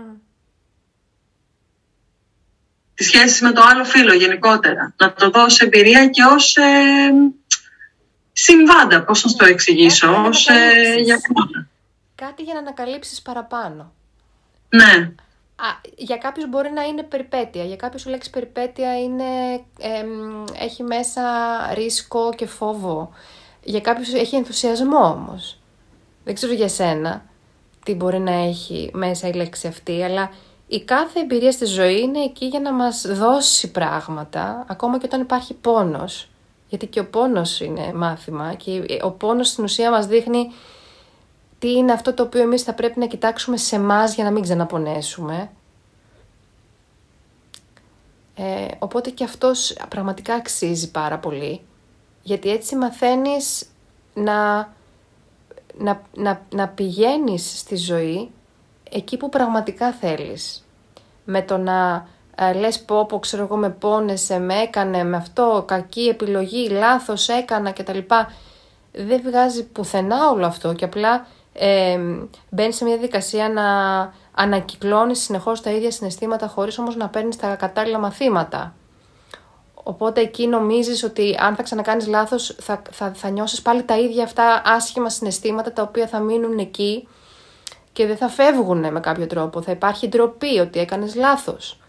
[2.93, 4.93] Τη σχέση με το άλλο φίλο γενικότερα.
[4.97, 7.11] Να το δω ως εμπειρία και ως ε,
[8.31, 11.17] συμβάντα, πώς να το εξηγήσω, ως ε, για
[12.21, 13.91] Κάτι για να ανακαλύψεις παραπάνω.
[14.69, 15.11] Ναι.
[15.55, 15.65] Α,
[15.95, 17.63] για κάποιους μπορεί να είναι περιπέτεια.
[17.63, 19.23] Για κάποιους η λέξη περιπέτεια είναι,
[20.59, 21.23] έχει μέσα
[21.73, 23.11] ρίσκο και φόβο.
[23.63, 25.59] Για κάποιους έχει ενθουσιασμό όμως.
[26.23, 27.25] Δεν ξέρω για σένα
[27.85, 30.31] τι μπορεί να έχει μέσα η λέξη αυτή, αλλά
[30.67, 35.21] η κάθε εμπειρία στη ζωή είναι εκεί για να μας δώσει πράγματα, ακόμα και όταν
[35.21, 36.29] υπάρχει πόνος.
[36.69, 40.51] Γιατί και ο πόνος είναι μάθημα και ο πόνος στην ουσία μας δείχνει
[41.59, 44.43] τι είναι αυτό το οποίο εμείς θα πρέπει να κοιτάξουμε σε εμά για να μην
[44.43, 45.49] ξαναπονέσουμε.
[48.35, 51.61] Ε, οπότε και αυτός πραγματικά αξίζει πάρα πολύ,
[52.21, 53.65] γιατί έτσι μαθαίνεις
[54.13, 54.55] να,
[55.77, 58.31] να, να, να πηγαίνεις στη ζωή
[58.91, 60.65] εκεί που πραγματικά θέλεις.
[61.25, 65.63] Με το να ε, λες πω πω ξέρω εγώ με πόνεσε, με έκανε με αυτό,
[65.67, 67.99] κακή επιλογή, λάθος έκανα κτλ.
[68.91, 71.27] Δεν βγάζει πουθενά όλο αυτό και απλά
[71.57, 71.99] ε,
[72.49, 73.63] μπαίνεις σε μια δικασία να
[74.31, 78.75] ανακυκλώνεις συνεχώς τα ίδια συναισθήματα χωρίς όμως να παίρνεις τα κατάλληλα μαθήματα.
[79.73, 84.23] Οπότε εκεί νομίζεις ότι αν θα ξανακάνεις λάθος θα, θα, θα νιώσεις πάλι τα ίδια
[84.23, 87.07] αυτά άσχημα συναισθήματα τα οποία θα μείνουν εκεί
[87.93, 89.61] και δεν θα φεύγουν με κάποιο τρόπο.
[89.61, 91.79] Θα υπάρχει ντροπή ότι έκανες λάθος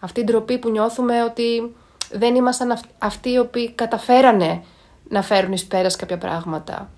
[0.00, 1.74] αυτή η ντροπή που νιώθουμε ότι
[2.10, 4.64] δεν ήμασταν αυτοί οι οποίοι καταφέρανε
[5.08, 6.90] να φέρουν εις πέρας κάποια πράγματα.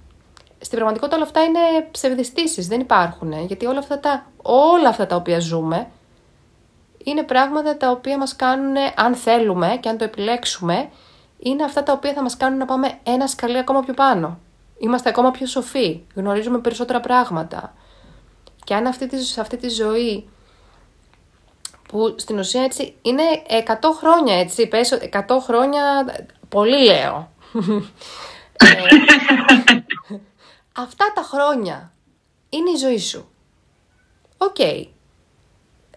[0.63, 1.59] Στην πραγματικότητα όλα αυτά είναι
[1.91, 5.89] ψευδιστήσεις, δεν υπάρχουν, γιατί όλα αυτά, τα, όλα αυτά τα οποία ζούμε
[7.05, 10.91] είναι πράγματα τα οποία μας κάνουν, αν θέλουμε και αν το επιλέξουμε,
[11.39, 14.39] είναι αυτά τα οποία θα μας κάνουν να πάμε ένα σκαλί ακόμα πιο πάνω.
[14.79, 17.75] Είμαστε ακόμα πιο σοφοί, γνωρίζουμε περισσότερα πράγματα.
[18.65, 20.29] Και αν αυτή τη, σε αυτή τη ζωή
[21.89, 25.83] που στην ουσία έτσι είναι 100 χρόνια έτσι, πες 100 χρόνια,
[26.49, 27.31] πολύ λέω.
[30.79, 31.93] Ε, αυτά τα χρόνια
[32.49, 33.27] είναι η ζωή σου.
[34.37, 34.57] Οκ.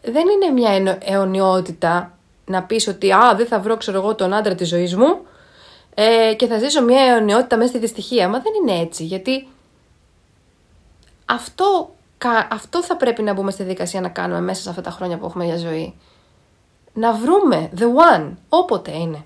[0.01, 4.55] δεν είναι μια αιωνιότητα να πεις ότι «Α, δεν θα βρω, ξέρω εγώ, τον άντρα
[4.55, 5.25] της ζωής μου
[5.93, 8.29] ε, και θα ζήσω μια αιωνιότητα μέσα στη δυστυχία».
[8.29, 9.47] Μα δεν είναι έτσι, γιατί
[11.25, 11.95] αυτό,
[12.49, 15.25] αυτό θα πρέπει να μπούμε στη δικασία να κάνουμε μέσα σε αυτά τα χρόνια που
[15.25, 15.93] έχουμε για ζωή.
[16.93, 19.25] Να βρούμε the one, όποτε είναι.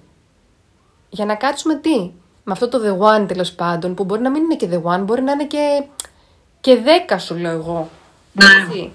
[1.09, 2.11] Για να κάτσουμε τι,
[2.49, 5.03] με αυτό το the one τέλος πάντων, που μπορεί να μην είναι και the one,
[5.03, 5.83] μπορεί να είναι και,
[6.61, 7.89] και δέκα σου λέω εγώ.
[8.33, 8.89] Ναι.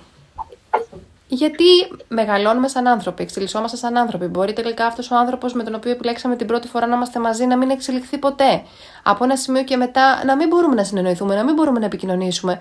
[1.26, 1.64] Γιατί
[2.08, 4.26] μεγαλώνουμε σαν άνθρωποι, εξελισσόμαστε σαν άνθρωποι.
[4.26, 7.46] Μπορεί τελικά αυτός ο άνθρωπος με τον οποίο επιλέξαμε την πρώτη φορά να είμαστε μαζί
[7.46, 8.62] να μην εξελιχθεί ποτέ.
[9.02, 12.60] Από ένα σημείο και μετά να μην μπορούμε να συνεννοηθούμε, να μην μπορούμε να επικοινωνήσουμε.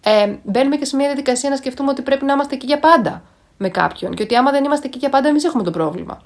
[0.00, 3.22] Ε, μπαίνουμε και σε μια διαδικασία να σκεφτούμε ότι πρέπει να είμαστε εκεί για πάντα
[3.56, 4.14] με κάποιον.
[4.14, 6.20] Και ότι άμα δεν είμαστε εκεί για πάντα, εμείς έχουμε το πρόβλημα.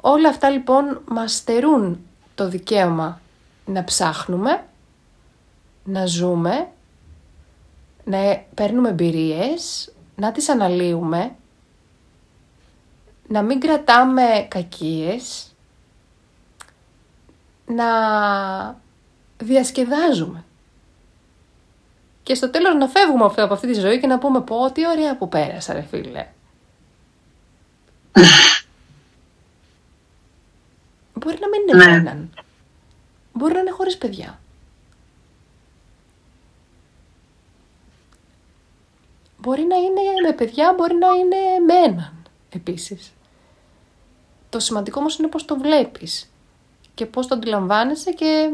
[0.00, 2.06] Όλα αυτά λοιπόν μας στερούν
[2.36, 3.20] το δικαίωμα
[3.66, 4.64] να ψάχνουμε,
[5.84, 6.68] να ζούμε,
[8.04, 8.18] να
[8.54, 11.34] παίρνουμε εμπειρίες, να τις αναλύουμε,
[13.28, 15.54] να μην κρατάμε κακίες,
[17.66, 17.86] να
[19.36, 20.44] διασκεδάζουμε.
[22.22, 25.16] Και στο τέλος να φεύγουμε από αυτή τη ζωή και να πούμε πω τι ωραία
[25.16, 26.26] που πέρασα ρε φίλε.
[31.72, 32.28] Μπορεί να μην είναι ναι.
[33.32, 34.40] Μπορεί να είναι χωρίς παιδιά.
[39.38, 43.12] Μπορεί να είναι με παιδιά, μπορεί να είναι με έναν επίσης.
[44.48, 46.30] Το σημαντικό όμως είναι πώς το βλέπεις
[46.94, 48.50] και πώς το αντιλαμβάνεσαι και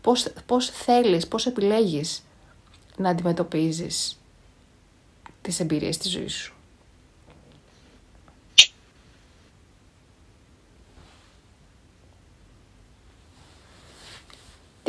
[0.00, 2.22] πώς, πώς θέλεις, πώς επιλέγεις
[2.96, 4.20] να αντιμετωπίζεις
[5.42, 6.55] τις εμπειρίες της ζωής σου.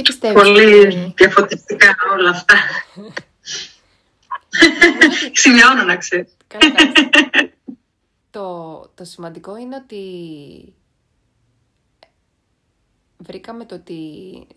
[0.08, 2.56] Πιστεύεις; Πολύ διαφορετικά όλα αυτά.
[5.34, 6.38] Σημειώνω να ξέρεις.
[8.32, 10.04] το, το σημαντικό είναι ότι
[13.18, 14.02] βρήκαμε το ότι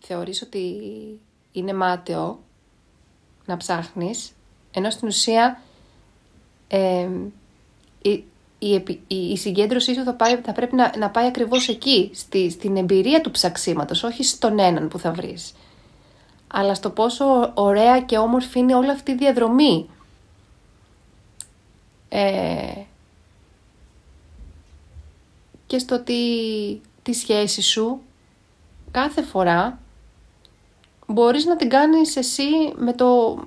[0.01, 0.75] θεωρείς ότι
[1.53, 2.45] είναι μάταιο
[3.47, 4.33] να ψάχνεις,
[4.71, 5.63] ενώ στην ουσία
[6.69, 7.09] ε,
[8.63, 8.75] η,
[9.07, 12.77] η, η, συγκέντρωσή σου θα, πάει, θα πρέπει να, να πάει ακριβώς εκεί, στη, στην
[12.77, 15.53] εμπειρία του ψαξίματος, όχι στον έναν που θα βρεις.
[16.47, 19.89] Αλλά στο πόσο ωραία και όμορφη είναι όλη αυτή η διαδρομή.
[22.09, 22.73] Ε,
[25.67, 26.21] και στο ότι
[27.03, 28.01] τη σχέση σου
[28.91, 29.79] κάθε φορά
[31.07, 32.43] μπορείς να την κάνεις εσύ
[32.77, 33.39] με το...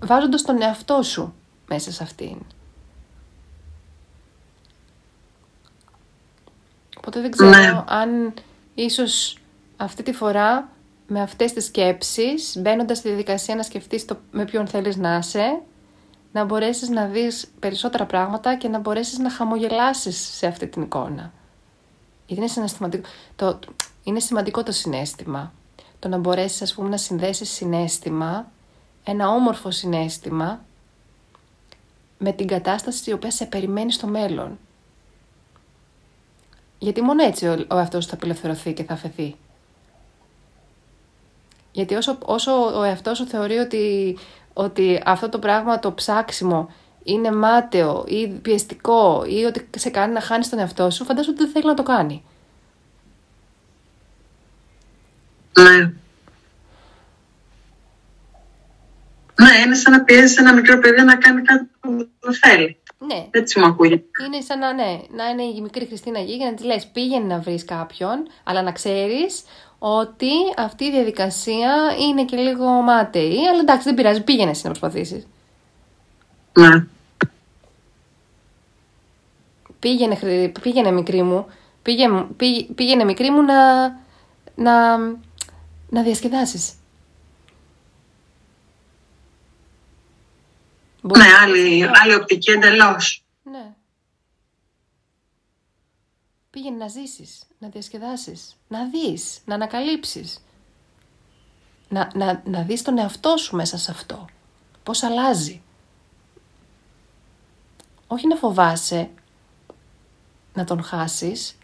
[0.00, 1.34] βάζοντας τον εαυτό σου
[1.68, 2.36] μέσα σε αυτήν.
[7.00, 7.84] Οπότε δεν ξέρω ναι.
[7.86, 8.34] αν
[8.74, 9.38] ίσως
[9.76, 10.68] αυτή τη φορά
[11.06, 15.60] με αυτές τις σκέψεις, μπαίνοντας στη διαδικασία να σκεφτείς το με ποιον θέλεις να είσαι,
[16.32, 21.32] να μπορέσεις να δεις περισσότερα πράγματα και να μπορέσεις να χαμογελάσεις σε αυτή την εικόνα.
[22.26, 23.00] Γιατί είναι,
[23.36, 23.58] το,
[24.02, 25.52] είναι σημαντικό το συνέστημα
[26.00, 28.50] το να μπορέσεις ας πούμε να συνδέσεις συνέστημα,
[29.04, 30.64] ένα όμορφο συνέστημα,
[32.18, 34.58] με την κατάσταση η οποία σε περιμένει στο μέλλον.
[36.82, 39.36] Γιατί μόνο έτσι ο, ο εαυτός θα απελευθερωθεί και θα αφαιθεί.
[41.72, 44.18] Γιατί όσο, όσο ο εαυτός σου θεωρεί ότι,
[44.52, 46.70] ότι αυτό το πράγμα, το ψάξιμο,
[47.02, 51.44] είναι μάταιο ή πιεστικό ή ότι σε κάνει να χάνεις τον εαυτό σου, φαντάζομαι ότι
[51.44, 52.24] δεν θέλει να το κάνει.
[55.58, 55.92] Ναι.
[59.40, 62.79] Ναι, είναι σαν να πιέζει ένα μικρό παιδί να κάνει κάτι που δεν θέλει.
[63.06, 63.26] Ναι.
[63.30, 64.04] Έτσι μου ακούγεται.
[64.26, 67.34] Είναι σαν να, ναι, να είναι η μικρή Χριστίνα γη και να της λες: πήγαινε
[67.34, 69.42] να βρεις κάποιον, αλλά να ξέρεις
[69.78, 73.46] ότι αυτή η διαδικασία είναι και λίγο μάταιη.
[73.50, 75.26] Αλλά εντάξει, δεν πειράζει, πήγαινε εσύ να προσπαθήσεις.
[76.58, 76.86] Ναι.
[79.78, 80.18] Πήγαινε,
[80.62, 81.46] πήγαινε μικρή μου,
[81.82, 82.26] πήγαινε,
[82.74, 83.88] πήγαινε μικρή μου να,
[84.54, 84.98] να,
[85.88, 86.72] να διασκεδάσεις.
[91.02, 93.24] Ναι, άλλη, άλλη οπτική εντελώς.
[93.42, 93.74] Ναι.
[96.50, 100.44] Πήγαινε να ζήσεις, να διασκεδάσεις, να δεις, να ανακαλύψεις.
[101.88, 104.28] Να, να, να δεις τον εαυτό σου μέσα σε αυτό.
[104.82, 105.62] Πώς αλλάζει.
[108.06, 109.10] Όχι να φοβάσαι
[110.54, 111.58] να τον χάσεις,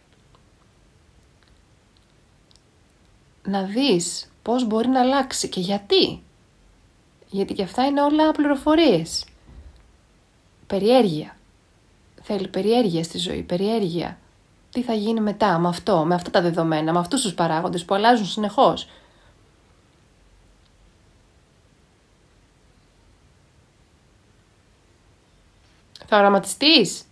[3.43, 6.26] να δεις πώς μπορεί να αλλάξει και γιατί.
[7.37, 9.25] Γιατί και αυτά είναι όλα πληροφορίες.
[10.67, 11.37] Περιέργεια.
[12.23, 14.19] Θέλει περιέργεια στη ζωή, περιέργεια.
[14.71, 17.95] Τι θα γίνει μετά με αυτό, με αυτά τα δεδομένα, με αυτούς τους παράγοντες που
[17.95, 18.89] αλλάζουν συνεχώς.
[26.07, 27.05] Θα οραματιστείς;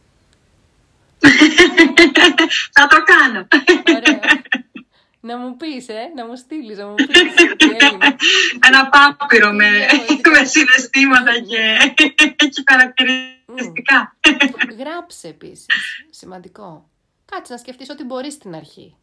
[2.73, 3.47] Θα το κάνω.
[3.97, 4.43] Ωραία.
[5.27, 7.07] Να μου πεις, ε, να μου στείλεις, να μου πεις
[7.57, 8.17] τι έγινε.
[8.67, 10.31] Ένα πάπυρο με, Διαφορετικά.
[10.31, 11.93] με συναισθήματα και,
[12.37, 14.17] και χαρακτηριστικά.
[14.81, 15.67] Γράψε επίσης.
[16.11, 16.89] Σημαντικό.
[17.25, 18.97] Κάτσε να σκεφτείς ό,τι μπορείς στην αρχή.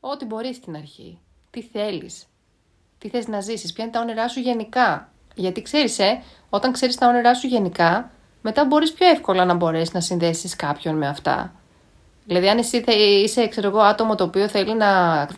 [0.00, 1.20] Ό,τι μπορείς στην αρχή.
[1.50, 2.26] Τι θέλεις.
[2.98, 3.72] Τι θες να ζήσεις.
[3.72, 5.12] Ποια είναι τα όνειρά σου γενικά.
[5.34, 8.10] Γιατί ξέρεις, ε, όταν ξέρεις τα όνειρά σου γενικά,
[8.42, 11.54] μετά μπορείς πιο εύκολα να μπορέσεις να συνδέσεις κάποιον με αυτά.
[12.26, 12.94] Δηλαδή, αν εσύ θε-
[13.24, 14.86] είσαι, ξέρω εγώ, άτομο το οποίο θέλει να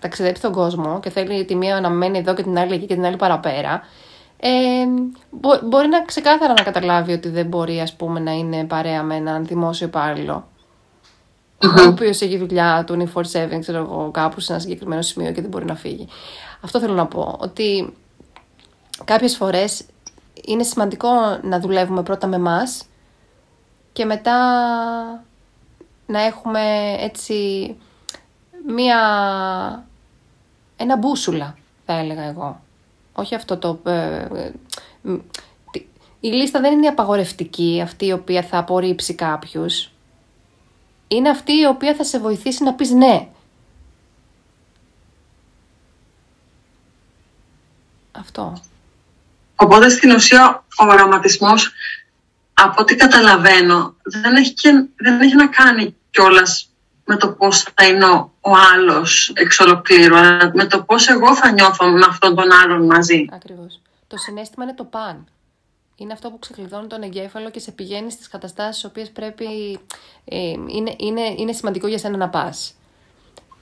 [0.01, 2.95] ταξιδέψει τον κόσμο και θέλει τη μία να μένει εδώ και την άλλη εκεί και
[2.95, 3.82] την άλλη παραπέρα,
[4.41, 4.51] ε,
[5.30, 9.14] μπο- μπορεί να ξεκάθαρα να καταλάβει ότι δεν μπορεί, ας πούμε, να είναι παρέα με
[9.14, 10.49] έναν δημόσιο υπάλληλο.
[11.62, 15.51] Ο οποίος έχει δουλειά του 24-7, ξέρω εγώ, κάπου σε ένα συγκεκριμένο σημείο και δεν
[15.51, 16.09] μπορεί να φύγει.
[16.61, 17.37] Αυτό θέλω να πω.
[17.41, 17.95] Ότι
[19.05, 19.84] κάποιες φορές
[20.45, 21.09] είναι σημαντικό
[21.43, 22.84] να δουλεύουμε πρώτα με μας
[23.93, 24.37] και μετά
[26.07, 27.76] να έχουμε έτσι
[28.66, 28.98] μία
[30.76, 32.61] ένα μπούσουλα θα έλεγα εγώ.
[33.12, 33.80] Όχι αυτό το...
[33.84, 34.52] ε, ε,
[35.02, 35.14] μ,
[35.70, 35.86] τι-
[36.20, 39.90] η λίστα δεν είναι η απαγορευτική, αυτή η οποία θα απορρίψει κάποιους.
[41.09, 43.28] Είναι αυτή η οποία θα σε βοηθήσει να πεις ναι.
[48.12, 48.52] Αυτό.
[49.57, 51.72] Οπότε στην ουσία ο οραματισμός,
[52.62, 56.70] από ό,τι καταλαβαίνω, δεν έχει, και- δεν έχει να κάνει κιόλας
[57.04, 61.36] με το πώς θα είναι ο, ο άλλος εξ ολοκλήρου, αλλά με το πώς εγώ
[61.36, 63.24] θα νιώθω με αυτόν τον άλλον μαζί.
[63.32, 63.80] Ακριβώς.
[64.07, 65.26] Το συνέστημα είναι το παν.
[65.96, 69.78] Είναι αυτό που ξεκλειδώνει τον εγκέφαλο και σε πηγαίνει στις καταστάσεις στις οποίες πρέπει...
[70.24, 72.74] ε, είναι, είναι, είναι σημαντικό για σένα να πας.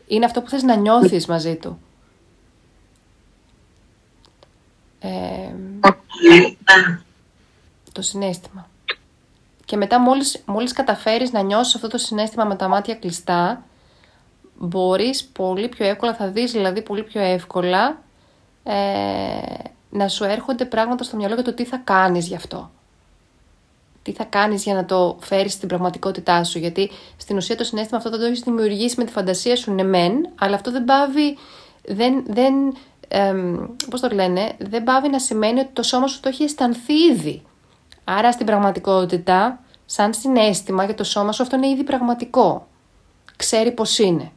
[0.06, 1.80] Είναι αυτό που θες να νιώθεις μαζί του.
[5.00, 5.08] Ε,
[6.28, 7.00] Ναι.
[7.92, 8.68] το συνέστημα.
[9.64, 13.64] Και μετά μόλις, μόλις καταφέρεις να νιώσεις αυτό το συνέστημα με τα μάτια κλειστά,
[14.54, 18.02] μπορείς πολύ πιο εύκολα, θα δεις δηλαδή πολύ πιο εύκολα
[18.62, 18.74] ε,
[19.90, 22.70] να σου έρχονται πράγματα στο μυαλό για το τι θα κάνεις γι' αυτό.
[24.02, 26.58] Τι θα κάνεις για να το φέρεις στην πραγματικότητά σου.
[26.58, 29.82] Γιατί στην ουσία το συνέστημα αυτό θα το έχεις δημιουργήσει με τη φαντασία σου, ναι
[29.82, 31.38] μεν, αλλά αυτό δεν πάβει,
[31.84, 32.54] δεν, δεν,
[33.08, 33.56] εμ,
[33.90, 37.42] πώς το λένε, δεν πάβει να σημαίνει ότι το σώμα σου το έχει αισθανθεί ήδη.
[38.04, 42.68] Άρα στην πραγματικότητα, σαν συνέστημα για το σώμα σου αυτό είναι ήδη πραγματικό.
[43.36, 44.30] Ξέρει πώς είναι.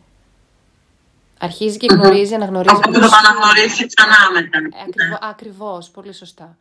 [1.39, 4.57] Αρχίζει και γνωρίζει, αναγνωρίζει Οπότε θα πώς το αναγνωρίσει ξανά μετά.
[4.57, 6.57] ε, Ακριβώς, ακριβώς, πολύ σωστά.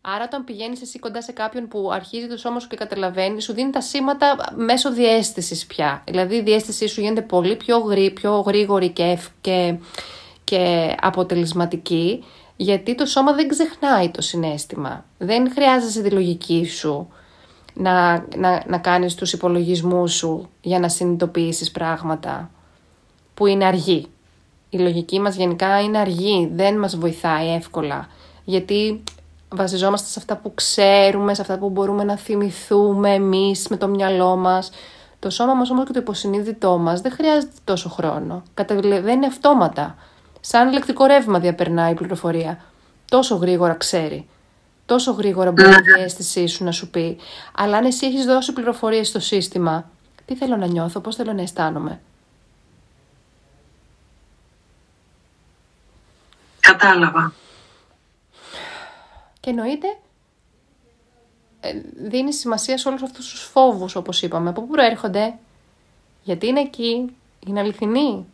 [0.00, 3.52] Άρα όταν πηγαίνεις εσύ κοντά σε κάποιον που αρχίζει το σώμα σου και καταλαβαίνει, σου
[3.52, 6.02] δίνει τα σήματα μέσω διέστησης πια.
[6.06, 9.74] Δηλαδή η διέστησή σου γίνεται πολύ πιο, γρή, πιο γρήγορη και, ευ- και,
[10.44, 12.24] και αποτελεσματική,
[12.62, 15.04] γιατί το σώμα δεν ξεχνάει το συνέστημα.
[15.18, 17.08] Δεν χρειάζεσαι τη λογική σου
[17.74, 22.50] να, να, να κάνεις τους υπολογισμούς σου για να συνειδητοποιήσεις πράγματα
[23.34, 24.06] που είναι αργή.
[24.70, 28.08] Η λογική μας γενικά είναι αργή, δεν μας βοηθάει εύκολα.
[28.44, 29.02] Γιατί
[29.48, 34.36] βασιζόμαστε σε αυτά που ξέρουμε, σε αυτά που μπορούμε να θυμηθούμε εμείς με το μυαλό
[34.36, 34.70] μας.
[35.18, 38.42] Το σώμα μας όμως και το υποσυνείδητό μας δεν χρειάζεται τόσο χρόνο.
[38.54, 39.96] Κατεβαίνει αυτόματα.
[40.44, 42.64] Σαν ηλεκτρικό ρεύμα διαπερνάει η πληροφορία.
[43.08, 44.28] Τόσο γρήγορα ξέρει.
[44.86, 47.18] Τόσο γρήγορα μπορεί η διέστησή σου να σου πει.
[47.54, 49.90] Αλλά αν εσύ έχεις δώσει πληροφορίες στο σύστημα,
[50.24, 52.00] τι θέλω να νιώθω, πώς θέλω να αισθάνομαι;
[56.60, 57.32] Κατάλαβα.
[59.40, 59.86] Και εννοείται
[61.60, 64.48] ε, δίνεις σημασία σε όλους αυτούς τους φόβους, όπως είπαμε.
[64.48, 65.34] Από πού προέρχονται,
[66.22, 67.16] γιατί είναι εκεί,
[67.46, 68.26] είναι αληθινοί.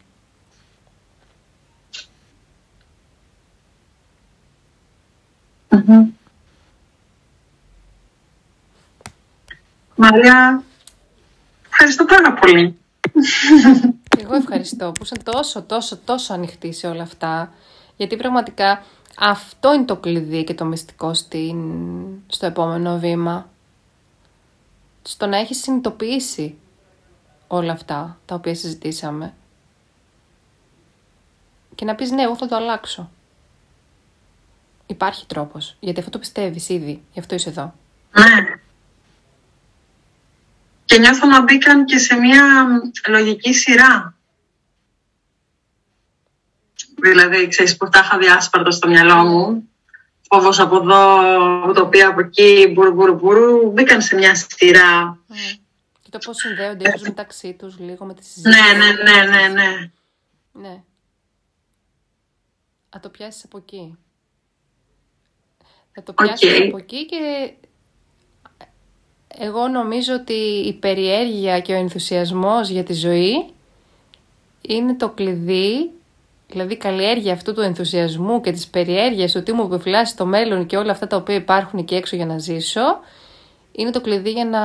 [5.87, 6.11] Μμμ.
[9.97, 10.63] Μαρία,
[11.71, 12.79] ευχαριστώ πάρα πολύ.
[14.09, 17.53] Και Εγώ ευχαριστώ που είσαι τόσο, τόσο, τόσο ανοιχτή σε όλα αυτά.
[17.97, 18.83] Γιατί πραγματικά
[19.19, 21.59] αυτό είναι το κλειδί και το μυστικό στην,
[22.27, 23.49] στο επόμενο βήμα.
[25.03, 26.59] Στο να έχεις συνειδητοποιήσει
[27.47, 29.35] όλα αυτά τα οποία συζητήσαμε.
[31.75, 33.11] Και να πεις ναι, εγώ θα το αλλάξω.
[34.91, 37.75] Υπάρχει τρόπος, γιατί αυτό το πιστεύεις ήδη, γι' αυτό είσαι εδώ.
[38.13, 38.61] Ναι.
[40.85, 42.67] Και νιώθω να μπήκαν και σε μια
[43.09, 44.15] λογική σειρά.
[47.01, 49.69] Δηλαδή, ξέρεις, που τα είχα διάσπαρτα στο μυαλό μου.
[50.31, 51.21] Φόβος από εδώ,
[51.69, 55.19] ουτοπία από εκεί, μπουρ, μπουρ, μπουρ, μπήκαν σε μια σειρά.
[56.03, 58.61] Και το πώς συνδέονται ίσως μεταξύ τους λίγο με τη συζήτηση.
[58.61, 59.91] Ναι, ναι, ναι, ναι, ναι.
[60.53, 60.83] Ναι.
[62.89, 63.99] Θα το πιάσεις από εκεί.
[65.99, 66.27] Θα το Οκ.
[66.27, 67.53] πιάσεις από εκεί και
[69.29, 70.33] εγώ νομίζω ότι
[70.67, 73.51] η περιέργεια και ο ενθουσιασμός για τη ζωή
[74.61, 75.91] είναι το κλειδί,
[76.49, 80.67] δηλαδή η καλλιέργεια αυτού του ενθουσιασμού και της περιέργειας του τι μου επιφυλάσσει το μέλλον
[80.67, 82.99] και όλα αυτά τα οποία υπάρχουν εκεί έξω για να ζήσω,
[83.73, 84.63] είναι το κλειδί για να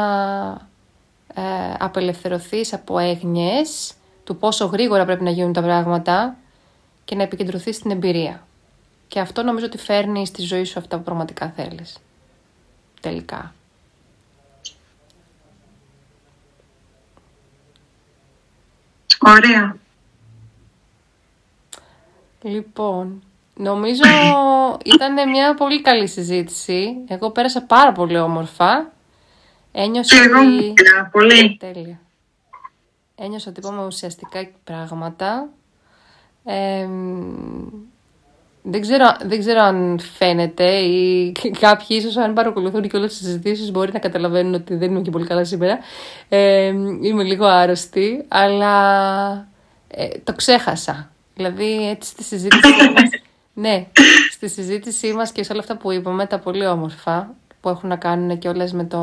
[1.41, 6.37] ε, απελευθερωθείς από έγνοιες του πόσο γρήγορα πρέπει να γίνουν τα πράγματα
[7.05, 8.47] και να επικεντρωθείς στην εμπειρία.
[9.13, 11.97] Και αυτό νομίζω ότι φέρνει στη ζωή σου αυτά που πραγματικά θέλεις.
[13.01, 13.53] Τελικά.
[19.19, 19.75] Ωραία.
[22.41, 23.23] Λοιπόν,
[23.55, 24.03] νομίζω
[24.95, 26.95] ήταν μια πολύ καλή συζήτηση.
[27.07, 28.91] Εγώ πέρασα πάρα πολύ όμορφα.
[29.71, 30.73] Ένιωσα και ότι...
[30.95, 31.57] εγώ πολύ.
[31.57, 31.99] Τέλεια.
[33.15, 35.49] Ένιωσα ότι είπαμε ουσιαστικά πράγματα.
[36.43, 36.87] Ε,
[38.65, 43.71] δεν ξέρω, δεν ξέρω αν φαίνεται ή κάποιοι ίσως αν παρακολουθούν και όλες τις συζητήσεις
[43.71, 45.79] μπορεί να καταλαβαίνουν ότι δεν είμαι και πολύ καλά σήμερα.
[46.29, 46.65] Ε,
[47.01, 49.47] είμαι λίγο άρρωστη, αλλά
[49.87, 51.11] ε, το ξέχασα.
[51.35, 53.09] Δηλαδή έτσι στη συζήτησή μας,
[53.63, 53.85] ναι,
[54.31, 57.95] στη συζήτησή μας και σε όλα αυτά που είπαμε, τα πολύ όμορφα, που έχουν να
[57.95, 58.99] κάνουν και όλες με, το,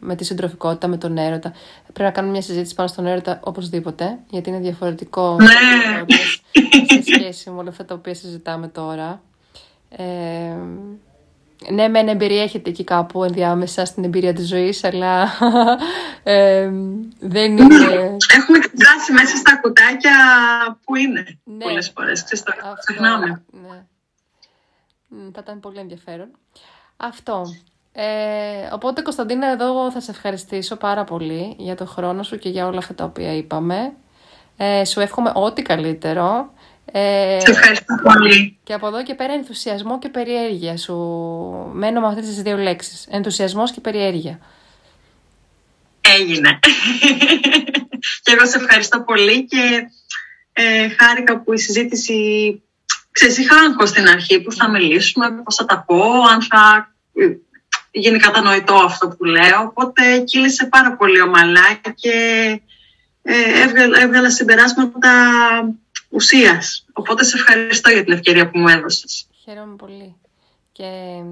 [0.00, 1.52] με τη συντροφικότητα, με τον έρωτα.
[1.82, 6.04] Πρέπει να κάνουμε μια συζήτηση πάνω στον έρωτα οπωσδήποτε, γιατί είναι διαφορετικό ναι.
[6.88, 9.22] σε σχέση με όλα αυτά τα οποία συζητάμε τώρα.
[9.88, 10.56] Ε,
[11.72, 15.28] ναι, μεν εμπεριέχεται εκεί κάπου ενδιάμεσα στην εμπειρία της ζωής, αλλά
[16.22, 16.70] ε,
[17.20, 18.16] δεν είναι...
[18.36, 20.12] Έχουμε εκφράσει μέσα στα κουτάκια
[20.84, 22.24] που είναι ναι, πολλές φορές.
[22.24, 22.52] Ξέρεις, το
[22.86, 23.42] ξεχνάμε.
[23.50, 23.84] Ναι.
[25.32, 26.28] Θα ήταν πολύ ενδιαφέρον.
[27.00, 27.46] Αυτό.
[27.92, 28.04] Ε,
[28.72, 32.78] οπότε Κωνσταντίνα εδώ θα σε ευχαριστήσω πάρα πολύ για το χρόνο σου και για όλα
[32.78, 33.92] αυτά τα οποία είπαμε.
[34.56, 36.52] Ε, σου εύχομαι ό,τι καλύτερο.
[36.92, 38.58] Ε, σε ευχαριστώ πολύ.
[38.64, 40.94] Και από εδώ και πέρα ενθουσιασμό και περιέργεια σου.
[41.72, 43.06] Μένω με αυτές τις δύο λέξεις.
[43.10, 44.40] Ενθουσιασμός και περιέργεια.
[46.18, 46.58] Έγινε.
[48.22, 49.90] και εγώ σε ευχαριστώ πολύ και
[50.52, 52.62] ε, χάρηκα που η συζήτηση
[53.18, 56.02] Ξέρεις, είχα άγχος στην αρχή που θα μιλήσουμε, πώς θα τα πω,
[56.32, 56.94] αν θα
[57.90, 59.62] γίνει κατανοητό αυτό που λέω.
[59.62, 62.12] Οπότε κύλησε πάρα πολύ ομαλά και
[63.22, 65.10] ε, έβγαλα, έβγαλα συμπεράσματα
[66.08, 66.86] ουσίας.
[66.92, 69.26] Οπότε σε ευχαριστώ για την ευκαιρία που μου έδωσες.
[69.44, 70.14] Χαίρομαι πολύ.
[70.78, 71.22] Και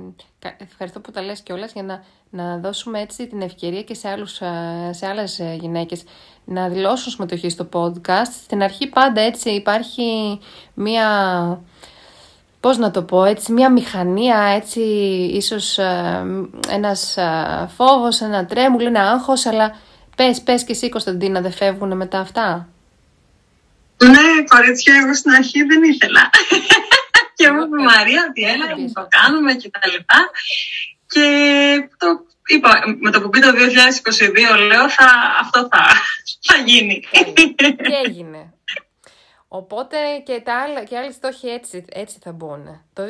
[0.71, 4.33] ευχαριστώ που τα λες κιόλας για να, να δώσουμε έτσι την ευκαιρία και σε, άλλους,
[4.91, 6.05] σε άλλες ε, γυναίκες
[6.45, 8.33] να δηλώσουν συμμετοχή στο podcast.
[8.45, 10.39] Στην αρχή πάντα έτσι υπάρχει
[10.75, 11.09] μία
[12.61, 14.81] πώς να το πω, έτσι μια μηχανία, έτσι
[15.33, 16.25] ίσως ε,
[16.69, 19.77] ένας ε, φόβος, ένα τρέμουλο, ένα άγχος, αλλά
[20.17, 22.69] πες, πες και εσύ Κωνσταντίνα, δεν φεύγουν μετά αυτά;
[23.97, 26.31] Ναι, κορίτσια, εγώ στην αρχή δεν ήθελα.
[27.37, 30.31] Και εγώ με Μαρία ότι έλα, το κάνουμε και τα λοιπά.
[31.07, 31.27] Και
[31.97, 32.07] το
[32.47, 32.71] είπα,
[33.01, 35.09] με το που πει το 2022 λέω, θα,
[35.41, 35.83] αυτό θα,
[36.41, 37.03] θα γίνει.
[37.61, 38.53] Και έγινε.
[39.49, 42.85] Οπότε και, τα άλλα, και άλλοι στόχοι έτσι, έτσι θα μπουν.
[42.93, 43.07] Το 2022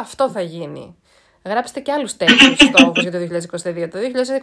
[0.00, 0.96] αυτό θα γίνει.
[1.44, 3.88] Γράψτε και άλλους τέτοιους στόχους για το 2022.
[3.90, 3.98] Το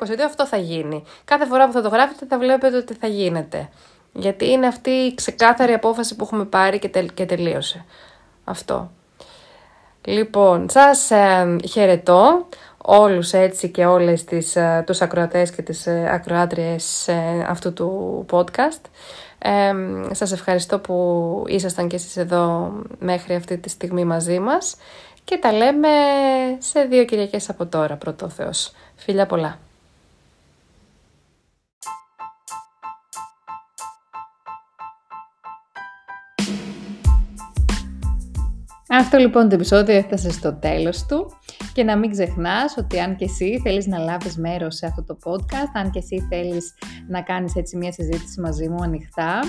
[0.09, 1.03] 2022 αυτό θα γίνει.
[1.25, 3.69] Κάθε φορά που θα το γράφετε θα βλέπετε ότι θα γίνεται.
[4.13, 7.86] Γιατί είναι αυτή η ξεκάθαρη απόφαση που έχουμε πάρει και, και τελείωσε.
[8.44, 8.91] Αυτό.
[10.06, 12.45] Λοιπόν, σας ε, χαιρετώ
[12.86, 18.26] όλους έτσι και όλες τις, ε, τους ακροατές και τις ε, ακροάτριες ε, αυτού του
[18.32, 18.82] podcast.
[19.38, 19.74] Ε,
[20.11, 24.76] σας ευχαριστώ που ήσασταν και εσείς εδώ μέχρι αυτή τη στιγμή μαζί μας
[25.24, 25.90] και τα λέμε
[26.57, 28.72] σε δύο Κυριακές από τώρα, πρώτο Θεός.
[28.95, 29.57] Φιλιά πολλά.
[38.99, 41.32] Αυτό λοιπόν το επεισόδιο έφτασε στο τέλος του.
[41.74, 45.18] Και να μην ξεχνάς ότι αν και εσύ θέλεις να λάβεις μέρος σε αυτό το
[45.24, 46.74] podcast, αν και εσύ θέλεις
[47.07, 49.40] να κάνεις έτσι μια συζήτηση μαζί μου ανοιχτά,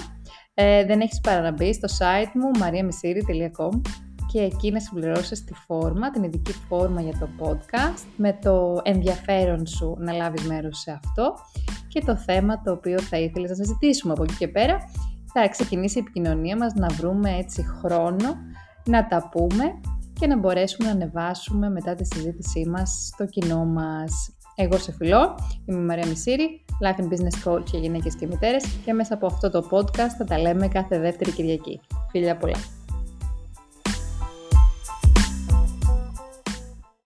[0.55, 3.81] ε, δεν έχεις παρά να μπει στο site μου mariamisiri.com
[4.33, 9.67] και εκεί να συμπληρώσεις τη φόρμα, την ειδική φόρμα για το podcast με το ενδιαφέρον
[9.67, 11.35] σου να λάβεις μέρος σε αυτό
[11.89, 14.13] και το θέμα το οποίο θα ήθελες να συζητήσουμε.
[14.13, 14.79] Από εκεί και πέρα
[15.33, 18.37] θα ξεκινήσει η επικοινωνία μας να βρούμε έτσι χρόνο
[18.85, 19.81] να τα πούμε
[20.21, 24.37] και να μπορέσουμε να ανεβάσουμε μετά τη συζήτησή μας στο κοινό μας.
[24.55, 25.35] Εγώ σε φιλώ,
[25.67, 29.27] είμαι η Μαρία Μισήρη, Life and Business Coach για γυναίκες και μητέρες και μέσα από
[29.27, 31.81] αυτό το podcast θα τα λέμε κάθε δεύτερη Κυριακή.
[32.11, 32.84] Φιλιά πολλά!